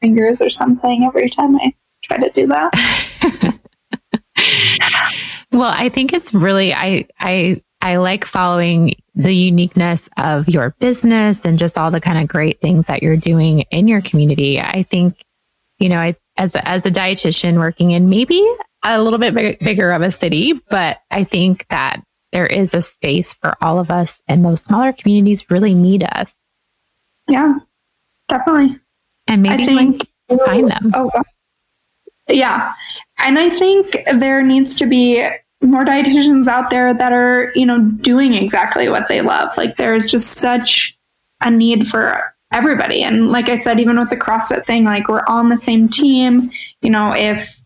[0.00, 1.72] Fingers or something every time I
[2.04, 3.58] try to do that.
[5.52, 11.44] Well, I think it's really I I I like following the uniqueness of your business
[11.44, 14.60] and just all the kind of great things that you're doing in your community.
[14.60, 15.22] I think,
[15.78, 18.44] you know, I, as a, as a dietitian working in maybe
[18.82, 22.82] a little bit big, bigger of a city, but I think that there is a
[22.82, 26.42] space for all of us and those smaller communities really need us.
[27.28, 27.54] Yeah,
[28.28, 28.80] definitely.
[29.28, 30.92] And maybe I think, like, find them.
[30.94, 31.10] Oh,
[32.28, 32.72] yeah.
[33.18, 35.26] And I think there needs to be
[35.62, 39.56] more dietitians out there that are, you know, doing exactly what they love.
[39.56, 40.96] Like there's just such
[41.42, 43.02] a need for everybody.
[43.02, 45.88] And like I said, even with the CrossFit thing, like we're all on the same
[45.88, 46.50] team.
[46.82, 47.60] You know, if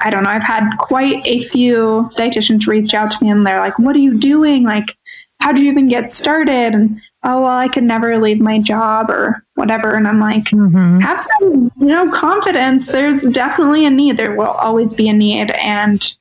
[0.00, 3.60] I don't know, I've had quite a few dietitians reach out to me and they're
[3.60, 4.64] like, what are you doing?
[4.64, 4.96] Like,
[5.40, 6.74] how did you even get started?
[6.74, 9.94] And oh, well, I could never leave my job or whatever.
[9.94, 11.00] And I'm like, mm-hmm.
[11.00, 12.88] have some, you know, confidence.
[12.88, 14.16] There's definitely a need.
[14.16, 15.50] There will always be a need.
[15.52, 16.16] And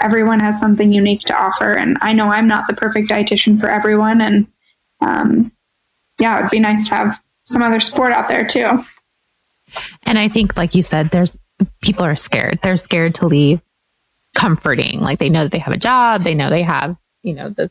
[0.00, 1.74] everyone has something unique to offer.
[1.74, 4.20] And I know I'm not the perfect dietitian for everyone.
[4.20, 4.46] And
[5.00, 5.52] um,
[6.18, 8.84] yeah, it'd be nice to have some other support out there too.
[10.04, 11.38] And I think, like you said, there's
[11.82, 12.58] people are scared.
[12.62, 13.60] They're scared to leave
[14.36, 15.00] comforting.
[15.00, 17.70] Like they know that they have a job, they know they have, you know, the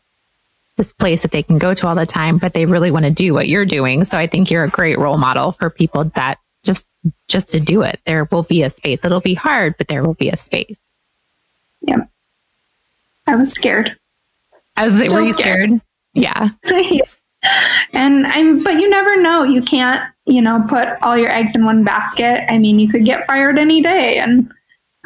[0.81, 3.11] this place that they can go to all the time, but they really want to
[3.11, 4.03] do what you're doing.
[4.03, 6.87] So I think you're a great role model for people that just
[7.27, 7.99] just to do it.
[8.07, 9.05] There will be a space.
[9.05, 10.79] It'll be hard, but there will be a space.
[11.81, 11.99] Yeah.
[13.27, 13.95] I was scared.
[14.75, 15.69] I was Still were you scared?
[15.69, 15.81] scared?
[16.13, 16.49] Yeah.
[17.93, 19.43] and I'm but you never know.
[19.43, 22.51] You can't, you know, put all your eggs in one basket.
[22.51, 24.51] I mean, you could get fired any day and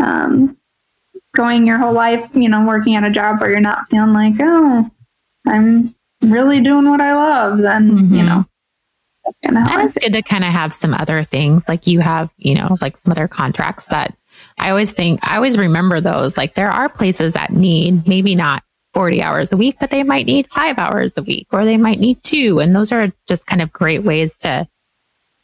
[0.02, 0.58] um
[1.36, 4.36] going your whole life, you know, working at a job where you're not feeling like,
[4.40, 4.90] oh,
[5.48, 8.16] I'm really doing what I love, then, mm-hmm.
[8.16, 8.46] you know.
[9.44, 12.78] And it's good to kind of have some other things like you have, you know,
[12.80, 14.16] like some other contracts that
[14.60, 16.38] I always think, I always remember those.
[16.38, 20.26] Like there are places that need maybe not 40 hours a week, but they might
[20.26, 22.60] need five hours a week or they might need two.
[22.60, 24.68] And those are just kind of great ways to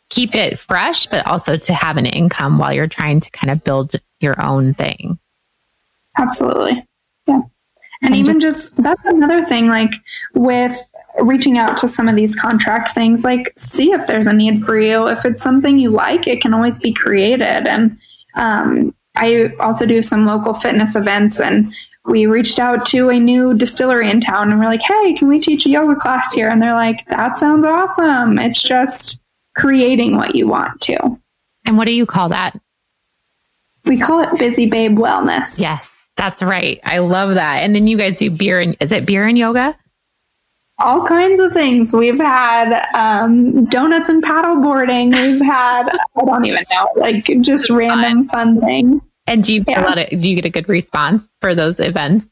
[0.09, 3.63] keep it fresh, but also to have an income while you're trying to kind of
[3.63, 5.17] build your own thing.
[6.17, 6.85] Absolutely.
[7.27, 7.41] Yeah.
[8.01, 9.93] And, and even just, just that's another thing, like
[10.33, 10.77] with
[11.19, 14.79] reaching out to some of these contract things, like see if there's a need for
[14.79, 15.07] you.
[15.07, 17.67] If it's something you like, it can always be created.
[17.67, 17.97] And
[18.35, 21.73] um, I also do some local fitness events and
[22.05, 25.39] we reached out to a new distillery in town and we're like, hey, can we
[25.39, 26.49] teach a yoga class here?
[26.49, 28.39] And they're like, that sounds awesome.
[28.39, 29.21] It's just
[29.55, 31.19] creating what you want to.
[31.65, 32.59] And what do you call that?
[33.85, 35.57] We call it Busy Babe Wellness.
[35.57, 36.00] Yes.
[36.21, 36.79] That's right.
[36.83, 37.63] I love that.
[37.63, 39.75] And then you guys do beer and is it beer and yoga?
[40.77, 41.93] All kinds of things.
[41.93, 45.09] We've had um, donuts and paddle boarding.
[45.09, 49.01] We've had I don't even know, like just random fun things.
[49.25, 49.83] And do you get yeah.
[49.83, 52.27] a lot of do you get a good response for those events?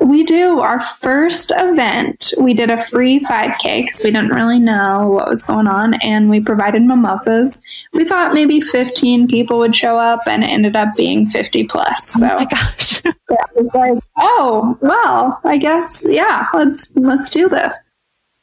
[0.00, 0.58] We do.
[0.58, 5.44] Our first event, we did a free 5K because we didn't really know what was
[5.44, 7.60] going on, and we provided mimosas.
[7.92, 12.16] We thought maybe 15 people would show up, and it ended up being 50 plus.
[12.16, 13.12] Oh so, oh my gosh, yeah,
[13.56, 17.90] it was like, oh well, I guess yeah, let's let's do this.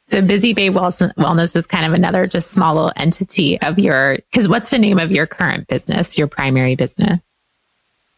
[0.08, 4.16] So, Busy Babe Wellness is kind of another just small little entity of your.
[4.30, 7.20] Because what's the name of your current business, your primary business?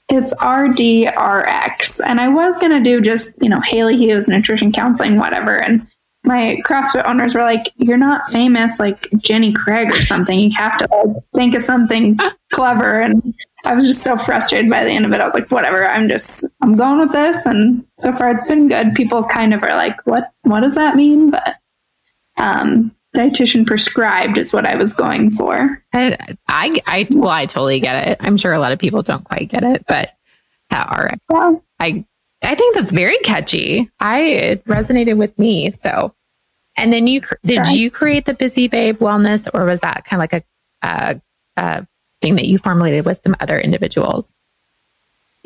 [0.09, 2.01] It's RDRX.
[2.05, 5.61] And I was going to do just, you know, Haley Hughes, nutrition counseling, whatever.
[5.61, 5.85] And
[6.31, 10.39] my CrossFit owners were like, You're not famous like Jenny Craig or something.
[10.39, 12.19] You have to like, think of something
[12.53, 13.01] clever.
[13.01, 15.21] And I was just so frustrated by the end of it.
[15.21, 17.45] I was like, Whatever, I'm just, I'm going with this.
[17.47, 18.95] And so far it's been good.
[18.95, 21.33] People kind of are like, What, what does that mean?
[21.33, 21.57] But,
[22.37, 25.83] um, dietitian prescribed is what I was going for.
[25.93, 26.17] I,
[26.47, 28.19] I, I, well, I totally get it.
[28.21, 30.13] I'm sure a lot of people don't quite get it, but
[30.71, 31.57] that RX, yeah.
[31.81, 32.05] I,
[32.43, 33.91] I think that's very catchy.
[33.99, 35.73] I it resonated with me.
[35.73, 36.15] So,
[36.81, 40.31] and then you did you create the Busy Babe Wellness, or was that kind of
[40.31, 40.45] like a,
[40.83, 41.21] a,
[41.57, 41.87] a
[42.23, 44.35] thing that you formulated with some other individuals?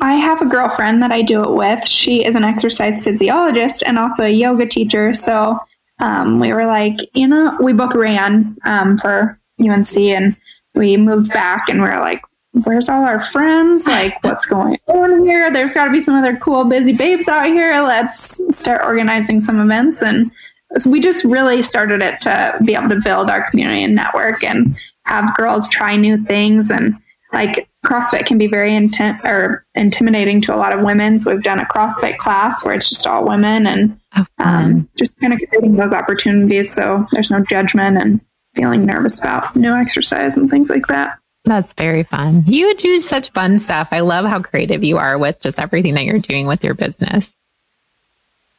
[0.01, 1.85] I have a girlfriend that I do it with.
[1.85, 5.13] She is an exercise physiologist and also a yoga teacher.
[5.13, 5.57] So
[5.99, 10.35] um, we were like, you know, we both ran um, for UNC and
[10.73, 12.21] we moved back and we are like,
[12.63, 13.87] where's all our friends?
[13.87, 15.51] Like, what's going on here?
[15.51, 17.81] There's got to be some other cool, busy babes out here.
[17.81, 20.01] Let's start organizing some events.
[20.01, 20.31] And
[20.77, 24.43] so we just really started it to be able to build our community and network
[24.43, 26.69] and have girls try new things.
[26.69, 26.95] And
[27.31, 31.19] like, CrossFit can be very intent or intimidating to a lot of women.
[31.19, 35.19] So we've done a CrossFit class where it's just all women and oh, um, just
[35.19, 38.19] kind of creating those opportunities so there's no judgment and
[38.55, 41.19] feeling nervous about new exercise and things like that.
[41.43, 42.43] That's very fun.
[42.47, 43.89] You do such fun stuff.
[43.91, 47.35] I love how creative you are with just everything that you're doing with your business.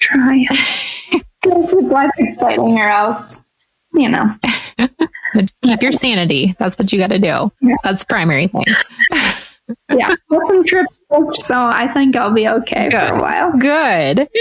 [0.00, 0.46] Try.
[1.46, 3.44] Keep life exciting or else,
[3.92, 4.34] you know.
[5.36, 6.54] just keep your sanity.
[6.58, 7.52] That's what you got to do.
[7.60, 7.76] Yeah.
[7.82, 8.64] That's the primary thing.
[9.90, 13.08] yeah, got some trips booked, so I think I'll be okay Good.
[13.08, 13.52] for a while.
[13.52, 14.28] Good.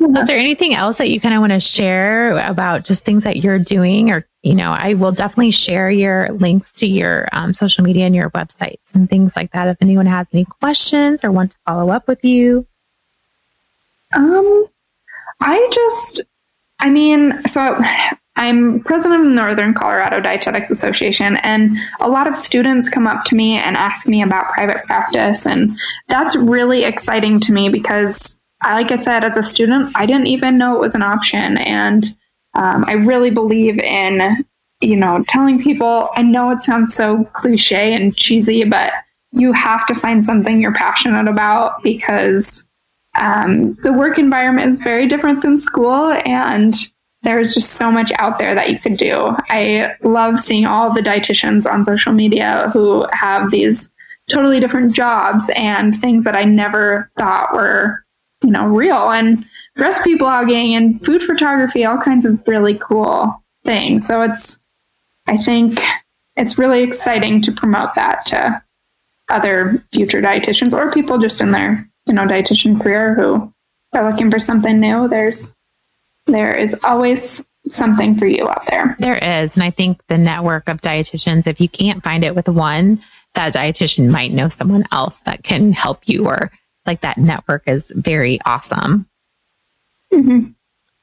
[0.00, 0.20] Yeah.
[0.20, 3.38] Is there anything else that you kind of want to share about just things that
[3.38, 4.10] you're doing?
[4.10, 8.14] Or, you know, I will definitely share your links to your um, social media and
[8.14, 11.90] your websites and things like that if anyone has any questions or want to follow
[11.90, 12.64] up with you.
[14.14, 14.66] Um,
[15.40, 16.22] I just,
[16.80, 17.78] I mean, so
[18.36, 23.24] I'm president of the Northern Colorado Dietetics Association, and a lot of students come up
[23.24, 25.46] to me and ask me about private practice.
[25.46, 25.76] And
[26.08, 30.58] that's really exciting to me because like I said, as a student, I didn't even
[30.58, 31.58] know it was an option.
[31.58, 32.04] And
[32.54, 34.44] um, I really believe in,
[34.80, 38.92] you know, telling people, I know it sounds so cliche and cheesy, but
[39.30, 42.64] you have to find something you're passionate about because
[43.18, 46.12] um, the work environment is very different than school.
[46.24, 46.74] And
[47.22, 49.34] there's just so much out there that you could do.
[49.48, 53.90] I love seeing all the dietitians on social media who have these
[54.30, 58.04] totally different jobs and things that I never thought were,
[58.44, 59.44] you know, real and
[59.76, 64.06] recipe blogging and food photography, all kinds of really cool things.
[64.06, 64.58] So it's,
[65.26, 65.80] I think
[66.36, 68.62] it's really exciting to promote that to
[69.28, 73.52] other future dietitians or people just in their, you know, dietitian career who
[73.92, 75.08] are looking for something new.
[75.08, 75.52] There's,
[76.26, 78.96] there is always something for you out there.
[78.98, 79.54] There is.
[79.54, 83.02] And I think the network of dietitians, if you can't find it with one,
[83.34, 86.50] that dietitian might know someone else that can help you or
[86.86, 89.06] like that network is very awesome.
[90.12, 90.50] Mm-hmm.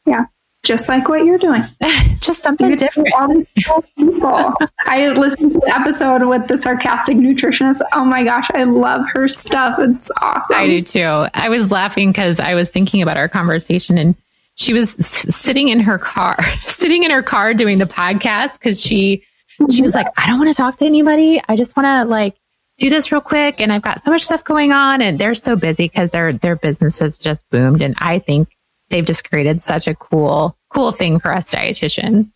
[0.06, 0.26] Yeah.
[0.66, 1.63] Just like what you're doing.
[2.20, 3.13] Just something you different.
[3.13, 3.84] All these people.
[4.80, 7.82] I listened to the episode with the sarcastic nutritionist.
[7.93, 9.78] Oh my gosh, I love her stuff.
[9.80, 10.57] It's awesome.
[10.57, 11.28] I do too.
[11.34, 14.16] I was laughing because I was thinking about our conversation and
[14.55, 18.82] she was s- sitting in her car, sitting in her car doing the podcast because
[18.82, 19.24] she
[19.72, 21.41] she was like, I don't want to talk to anybody.
[21.47, 22.36] I just want to like
[22.78, 23.61] do this real quick.
[23.61, 26.55] And I've got so much stuff going on and they're so busy because their, their
[26.55, 27.82] business has just boomed.
[27.82, 28.49] And I think
[28.90, 32.32] they've just created such a cool, cool thing for us dietitian.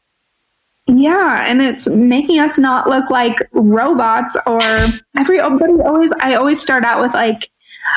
[0.87, 4.59] Yeah, and it's making us not look like robots or
[5.17, 7.49] everybody always I always start out with like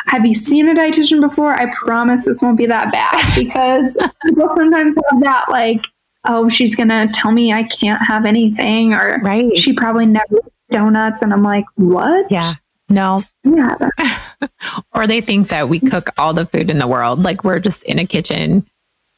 [0.07, 1.55] have you seen a dietitian before?
[1.55, 5.87] I promise this won't be that bad because people sometimes have that like
[6.25, 9.57] oh, she's going to tell me I can't have anything or right.
[9.59, 10.39] she probably never
[10.71, 11.23] donuts.
[11.23, 12.31] And I'm like, what?
[12.31, 12.53] Yeah.
[12.93, 13.19] No.
[13.43, 13.77] Yeah.
[14.95, 17.23] or they think that we cook all the food in the world.
[17.23, 18.67] Like we're just in a kitchen,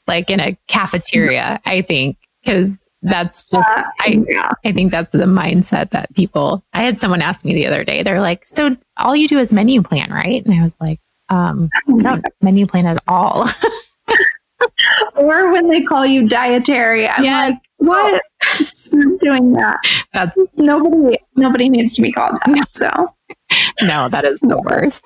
[0.06, 4.52] like in a cafeteria, I think, because that's just, uh, I, yeah.
[4.64, 8.02] I think that's the mindset that people, I had someone ask me the other day,
[8.02, 10.44] they're like, so all you do is menu plan, right?
[10.44, 13.48] And I was like, um, I don't menu plan at all.
[15.16, 17.08] or when they call you dietary.
[17.08, 17.46] I'm yeah.
[17.46, 18.22] like, what?
[18.66, 19.80] Stop doing that.
[20.12, 22.72] That's nobody nobody needs to be called that.
[22.72, 23.12] So
[23.82, 25.04] No, that is the worst.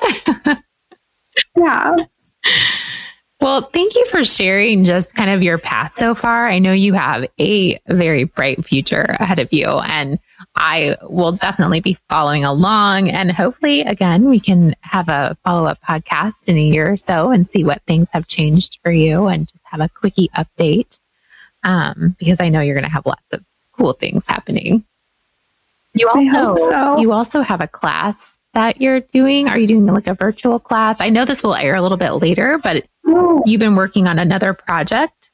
[1.56, 1.96] yeah.
[3.40, 6.48] Well, thank you for sharing just kind of your path so far.
[6.48, 10.18] I know you have a very bright future ahead of you, and
[10.56, 13.10] I will definitely be following along.
[13.10, 17.30] And hopefully, again, we can have a follow up podcast in a year or so
[17.30, 20.98] and see what things have changed for you and just have a quickie update
[21.62, 24.84] um, because I know you're going to have lots of cool things happening.
[25.94, 26.98] You also, so.
[26.98, 29.48] you also have a class that you're doing?
[29.48, 31.00] Are you doing like a virtual class?
[31.00, 33.42] I know this will air a little bit later, but oh.
[33.46, 35.30] you've been working on another project.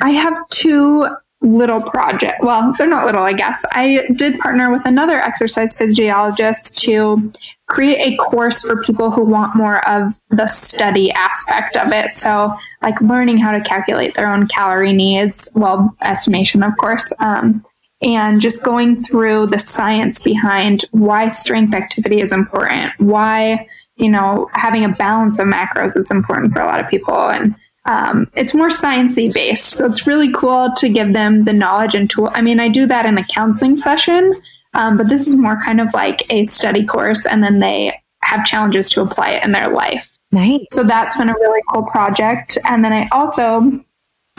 [0.00, 1.06] I have two
[1.40, 2.38] little projects.
[2.40, 3.64] Well, they're not little, I guess.
[3.72, 7.32] I did partner with another exercise physiologist to
[7.66, 12.14] create a course for people who want more of the study aspect of it.
[12.14, 17.12] So, like learning how to calculate their own calorie needs, well, estimation, of course.
[17.18, 17.64] Um,
[18.04, 24.48] and just going through the science behind why strength activity is important, why, you know,
[24.52, 27.30] having a balance of macros is important for a lot of people.
[27.30, 27.54] And
[27.86, 29.70] um, it's more sciencey based.
[29.70, 32.30] So it's really cool to give them the knowledge and tool.
[32.32, 34.40] I mean, I do that in the counseling session,
[34.74, 38.44] um, but this is more kind of like a study course, and then they have
[38.44, 40.16] challenges to apply it in their life.
[40.32, 40.66] Nice.
[40.72, 42.58] So that's been a really cool project.
[42.68, 43.84] And then I also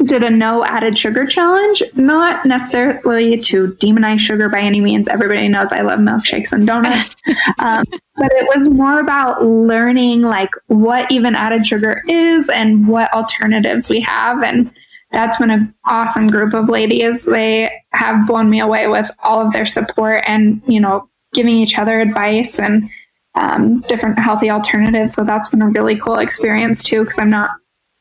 [0.04, 5.08] did a no added sugar challenge, not necessarily to demonize sugar by any means.
[5.08, 7.16] Everybody knows I love milkshakes and donuts.
[7.60, 7.86] um,
[8.18, 13.90] but it was more about learning like what even added sugar is and what alternatives
[13.90, 14.44] we have.
[14.44, 14.70] And
[15.12, 17.24] that's been an awesome group of ladies.
[17.24, 21.78] They have blown me away with all of their support and, you know, giving each
[21.78, 22.90] other advice and
[23.36, 25.14] um, different healthy alternatives.
[25.14, 27.52] So that's been a really cool experience too, because I'm not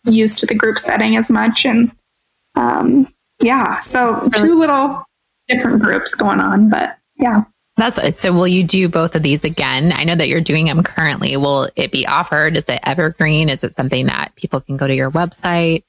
[0.05, 1.65] used to the group setting as much.
[1.65, 1.93] And
[2.55, 5.05] um, yeah, so two little
[5.49, 7.45] different groups going on, but yeah.
[7.77, 8.33] That's so.
[8.33, 9.93] Will you do both of these again?
[9.97, 11.37] I know that you're doing them currently.
[11.37, 12.57] Will it be offered?
[12.57, 13.49] Is it evergreen?
[13.49, 15.83] Is it something that people can go to your website?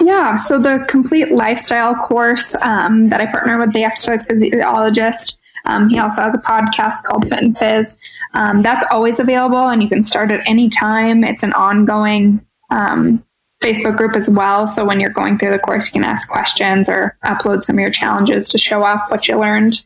[0.00, 5.38] Yeah, so the complete lifestyle course um, that I partner with the exercise physiologist.
[5.66, 7.96] Um, he also has a podcast called Fit and Fizz.
[8.34, 11.22] Um, that's always available, and you can start at any time.
[11.22, 13.24] It's an ongoing um,
[13.62, 14.66] Facebook group as well.
[14.66, 17.80] So when you're going through the course, you can ask questions or upload some of
[17.80, 19.84] your challenges to show off what you learned.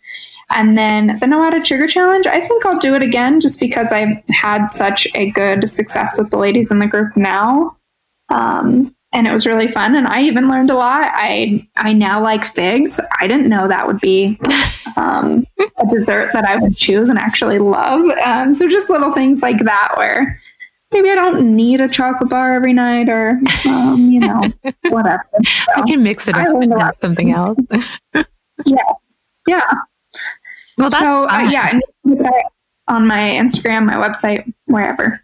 [0.51, 3.91] And then the No Added Sugar Challenge, I think I'll do it again just because
[3.93, 7.77] I've had such a good success with the ladies in the group now.
[8.29, 12.21] Um, and it was really fun and i even learned a lot i i now
[12.21, 14.39] like figs i didn't know that would be
[14.97, 19.41] um, a dessert that i would choose and actually love um, so just little things
[19.43, 20.41] like that where
[20.93, 24.43] maybe i don't need a chocolate bar every night or um, you know
[24.89, 25.25] whatever.
[25.45, 27.59] So i can mix it up with something else.
[28.65, 29.19] Yes.
[29.47, 29.71] Yeah.
[30.79, 31.79] Well that's so uh, yeah
[32.89, 35.21] on my instagram my website wherever.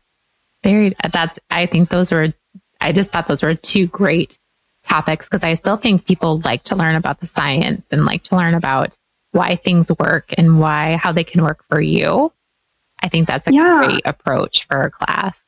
[0.62, 2.34] Very that's i think those were
[2.82, 4.38] I just thought those were two great
[4.84, 8.36] topics because I still think people like to learn about the science and like to
[8.36, 8.96] learn about
[9.30, 12.32] why things work and why, how they can work for you.
[13.00, 13.84] I think that's a yeah.
[13.86, 15.44] great approach for a class.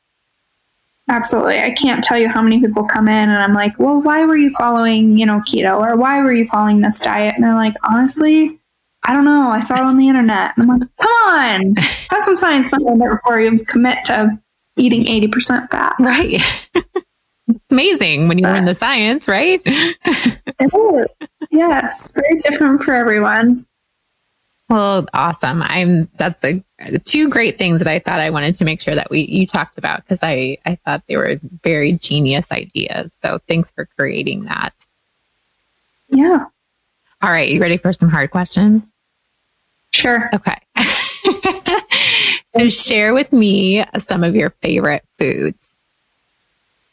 [1.09, 1.59] Absolutely.
[1.59, 4.37] I can't tell you how many people come in and I'm like, well, why were
[4.37, 7.35] you following, you know, keto or why were you following this diet?
[7.35, 8.59] And they're like, honestly,
[9.03, 9.51] I don't know.
[9.51, 10.57] I saw it on the internet.
[10.57, 11.75] And I'm like, come on,
[12.11, 14.41] have some science behind it before you commit to
[14.77, 15.95] eating 80% fat.
[16.01, 16.41] Right.
[16.75, 19.61] It's amazing when you learn the science, right?
[21.51, 23.67] yes, very different for everyone.
[24.71, 25.63] Well, awesome.
[25.63, 26.65] I'm that's a,
[27.05, 29.79] two great things that I thought I wanted to make sure that we you talked
[29.79, 33.17] about because I I thought they were very genius ideas.
[33.23, 34.73] So thanks for creating that.
[36.09, 36.47] Yeah.
[37.23, 38.95] All right, you ready for some hard questions?
[39.91, 40.29] Sure.
[40.35, 40.59] Okay.
[42.57, 45.77] so share with me some of your favorite foods.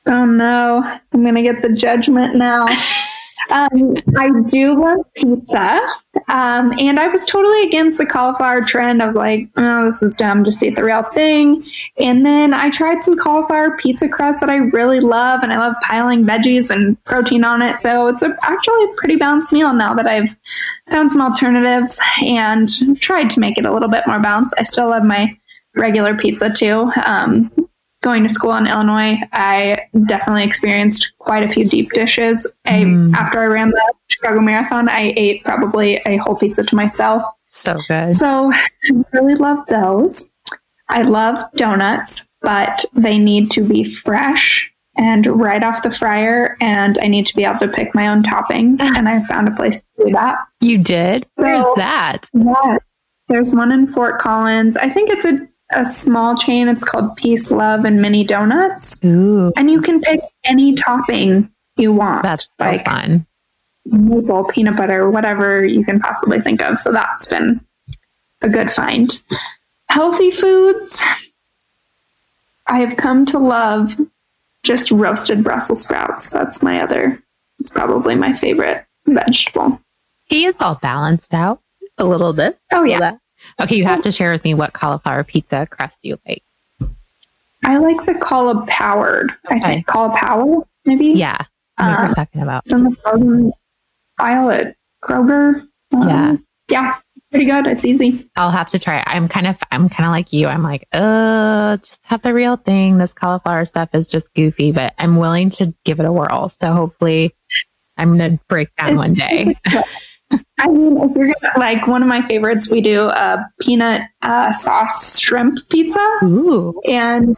[0.06, 0.84] Oh no,
[1.14, 2.68] I'm going to get the judgment now.
[3.50, 5.82] Um, I do love pizza.
[6.28, 9.02] Um, and I was totally against the cauliflower trend.
[9.02, 10.44] I was like, oh, this is dumb.
[10.44, 11.64] Just eat the real thing.
[11.98, 15.44] And then I tried some cauliflower pizza crust that I really love.
[15.44, 17.80] And I love piling veggies and protein on it.
[17.80, 20.36] So it's a, actually a pretty balanced meal now that I've
[20.90, 22.70] found some alternatives and
[23.00, 24.56] tried to make it a little bit more balanced.
[24.58, 25.38] I still love my
[25.76, 26.92] regular pizza too.
[27.06, 27.52] Um,
[28.02, 32.48] going to school in Illinois, I definitely experienced quite a few deep dishes.
[32.66, 33.14] I, mm.
[33.14, 37.24] After I ran the Chicago Marathon, I ate probably a whole pizza to myself.
[37.52, 38.16] So good.
[38.16, 38.68] So I
[39.14, 40.30] really love those.
[40.90, 46.98] I love donuts, but they need to be fresh and right off the fryer, and
[47.02, 48.80] I need to be able to pick my own toppings.
[48.82, 50.40] and I found a place to do that.
[50.60, 51.26] You did?
[51.36, 52.30] Where's that?
[52.34, 52.78] Yeah.
[53.28, 54.76] There's one in Fort Collins.
[54.76, 56.68] I think it's a a small chain.
[56.68, 59.00] It's called Peace, Love, and Mini Donuts.
[59.06, 59.52] Ooh.
[59.56, 62.24] And you can pick any topping you want.
[62.24, 63.26] That's so like fun.
[63.86, 66.80] Maple, peanut butter, whatever you can possibly think of.
[66.80, 67.62] So that's been
[68.42, 69.22] a good find.
[69.90, 71.02] Healthy foods.
[72.68, 73.98] I have come to love
[74.64, 76.30] just roasted Brussels sprouts.
[76.30, 77.22] That's my other,
[77.60, 79.82] it's probably my favorite vegetable.
[80.28, 81.62] He is all balanced out
[81.98, 82.58] a little bit.
[82.72, 83.18] Oh, yeah.
[83.60, 86.44] Okay, you have to share with me what cauliflower pizza crust you like.
[87.64, 89.32] I like the cauliflowered.
[89.46, 89.56] Okay.
[89.56, 91.08] I think cauliflower, maybe.
[91.08, 91.38] Yeah,
[91.78, 92.64] uh, we're talking about.
[92.64, 93.52] It's in the frozen
[94.20, 95.68] aisle at Kroger.
[95.94, 96.36] Um, yeah,
[96.70, 96.96] yeah,
[97.30, 97.68] pretty good.
[97.68, 98.30] It's easy.
[98.36, 99.00] I'll have to try.
[99.00, 99.04] It.
[99.08, 100.48] I'm kind of, I'm kind of like you.
[100.48, 102.98] I'm like, uh, just have the real thing.
[102.98, 106.50] This cauliflower stuff is just goofy, but I'm willing to give it a whirl.
[106.50, 107.36] So hopefully,
[107.98, 109.56] I'm gonna break down one day.
[110.60, 114.54] I mean, if you're gonna like one of my favorites, we do a peanut uh,
[114.54, 116.20] sauce shrimp pizza.
[116.24, 116.80] Ooh.
[116.86, 117.36] And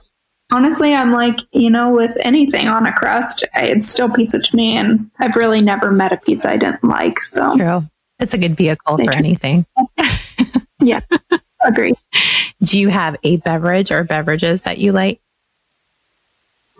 [0.51, 4.77] honestly, I'm like, you know, with anything on a crust, it's still pizza to me.
[4.77, 7.23] And I've really never met a pizza I didn't like.
[7.23, 7.83] So true.
[8.19, 9.25] It's a good vehicle Thank for you.
[9.25, 9.65] anything.
[10.79, 11.01] yeah,
[11.61, 11.93] agree.
[12.61, 15.19] Do you have a beverage or beverages that you like?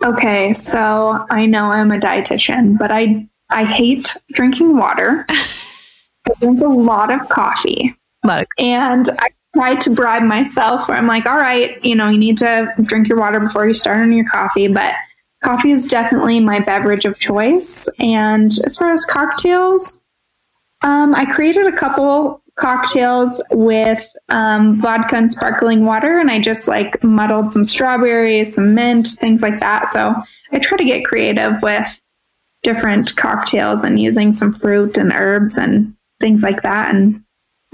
[0.02, 5.26] Okay, so I know I'm a dietitian, but I I hate drinking water.
[6.26, 7.96] I drink a lot of coffee.
[8.24, 8.48] Look.
[8.58, 12.38] And I try to bribe myself where I'm like, all right, you know, you need
[12.38, 14.68] to drink your water before you start on your coffee.
[14.68, 14.94] But
[15.42, 17.88] coffee is definitely my beverage of choice.
[17.98, 20.00] And as far as cocktails,
[20.82, 26.68] um, I created a couple cocktails with um, vodka and sparkling water, and I just
[26.68, 29.88] like muddled some strawberries, some mint, things like that.
[29.88, 30.14] So
[30.52, 32.00] I try to get creative with
[32.62, 35.94] different cocktails and using some fruit and herbs and
[36.24, 36.94] things like that.
[36.94, 37.22] And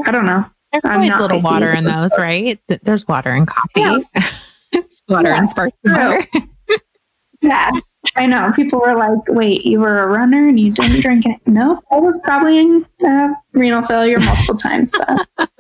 [0.05, 0.45] I don't know.
[0.73, 2.61] There's always a little water in those, right?
[2.83, 3.81] There's water in coffee.
[3.81, 3.99] Yeah.
[4.73, 6.27] There's water yeah, in sparkling water.
[7.41, 7.71] yeah,
[8.15, 8.53] I know.
[8.55, 11.97] People were like, "Wait, you were a runner and you didn't drink it?" No, I
[11.97, 15.51] was probably in uh, renal failure multiple times, but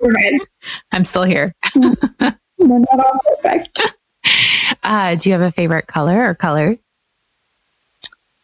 [0.00, 0.40] right.
[0.92, 1.52] I'm still here.
[1.74, 1.96] We're
[2.58, 3.92] not all perfect.
[4.84, 6.78] Uh, do you have a favorite color or colors?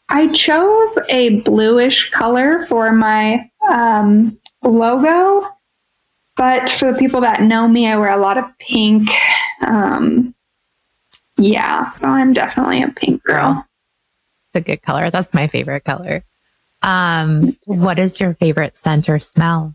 [0.08, 5.48] I chose a bluish color for my um, logo.
[6.36, 9.08] but for the people that know me, I wear a lot of pink.
[9.60, 10.34] Um,
[11.36, 13.66] yeah, so I'm definitely a pink girl.
[14.54, 15.10] It's a good color.
[15.10, 16.24] That's my favorite color.
[16.82, 19.74] Um, what is your favorite scent or smell?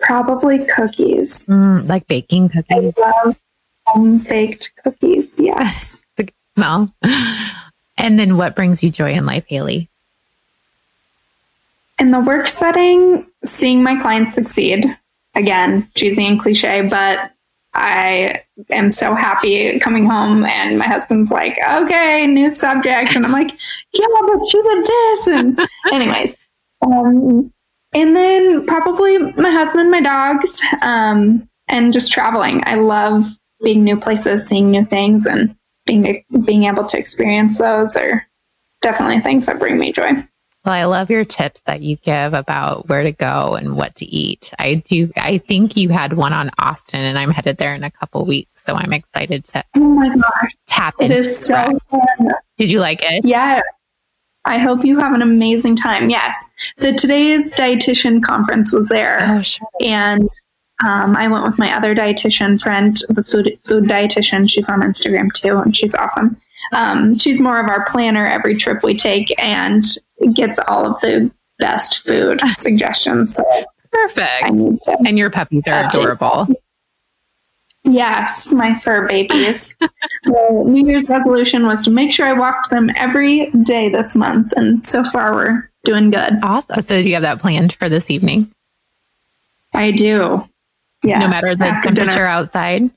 [0.00, 1.46] Probably cookies.
[1.46, 2.94] Mm, like baking cookies.
[2.96, 3.36] I love
[3.86, 5.36] home baked cookies.
[5.38, 6.02] Yes.
[6.18, 6.94] it's a good smell.
[7.96, 9.89] And then what brings you joy in life, Haley?
[12.00, 14.84] In the work setting, seeing my clients succeed.
[15.36, 17.30] Again, cheesy and cliche, but
[17.74, 23.14] I am so happy coming home and my husband's like, okay, new subject.
[23.14, 23.52] And I'm like,
[23.92, 25.26] yeah, but she did this.
[25.28, 25.60] And
[25.92, 26.36] anyways,
[26.82, 27.52] um,
[27.92, 32.62] and then probably my husband, my dogs, um, and just traveling.
[32.66, 33.26] I love
[33.62, 35.54] being new places, seeing new things and
[35.86, 38.26] being, being able to experience those are
[38.82, 40.26] definitely things that bring me joy.
[40.64, 44.04] Well, I love your tips that you give about where to go and what to
[44.04, 44.52] eat.
[44.58, 45.10] I do.
[45.16, 48.62] I think you had one on Austin, and I'm headed there in a couple weeks,
[48.62, 49.64] so I'm excited to.
[49.76, 52.32] Oh my gosh, tap it is so fun.
[52.58, 53.24] Did you like it?
[53.24, 53.62] Yes.
[54.44, 56.10] I hope you have an amazing time.
[56.10, 59.68] Yes, the today's dietitian conference was there, oh, sure.
[59.82, 60.28] and
[60.84, 64.50] um, I went with my other dietitian friend, the food food dietitian.
[64.50, 66.40] She's on Instagram too, and she's awesome.
[66.72, 69.84] Um, she's more of our planner every trip we take, and
[70.34, 73.34] gets all of the best food suggestions.
[73.34, 73.44] So
[73.90, 74.86] Perfect.
[75.06, 76.46] And your puppies are uh, adorable.
[77.84, 79.74] Yes, my fur babies.
[79.80, 84.52] the New Year's resolution was to make sure I walked them every day this month,
[84.54, 86.34] and so far we're doing good.
[86.42, 86.82] Awesome.
[86.82, 88.52] So, do you have that planned for this evening?
[89.72, 90.46] I do.
[91.02, 91.20] Yes.
[91.20, 92.26] No matter the temperature dinner.
[92.26, 92.90] outside.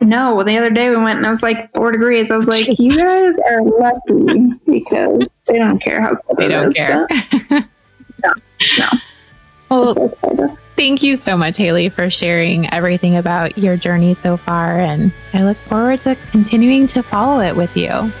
[0.00, 2.30] No, the other day we went and it was like four degrees.
[2.30, 6.70] I was like, you guys are lucky because they don't care how cold they don't
[6.70, 7.06] is, care.
[7.50, 8.32] no,
[8.78, 8.88] no.
[9.70, 14.78] Well, thank you so much, Haley, for sharing everything about your journey so far.
[14.78, 18.12] And I look forward to continuing to follow it with you.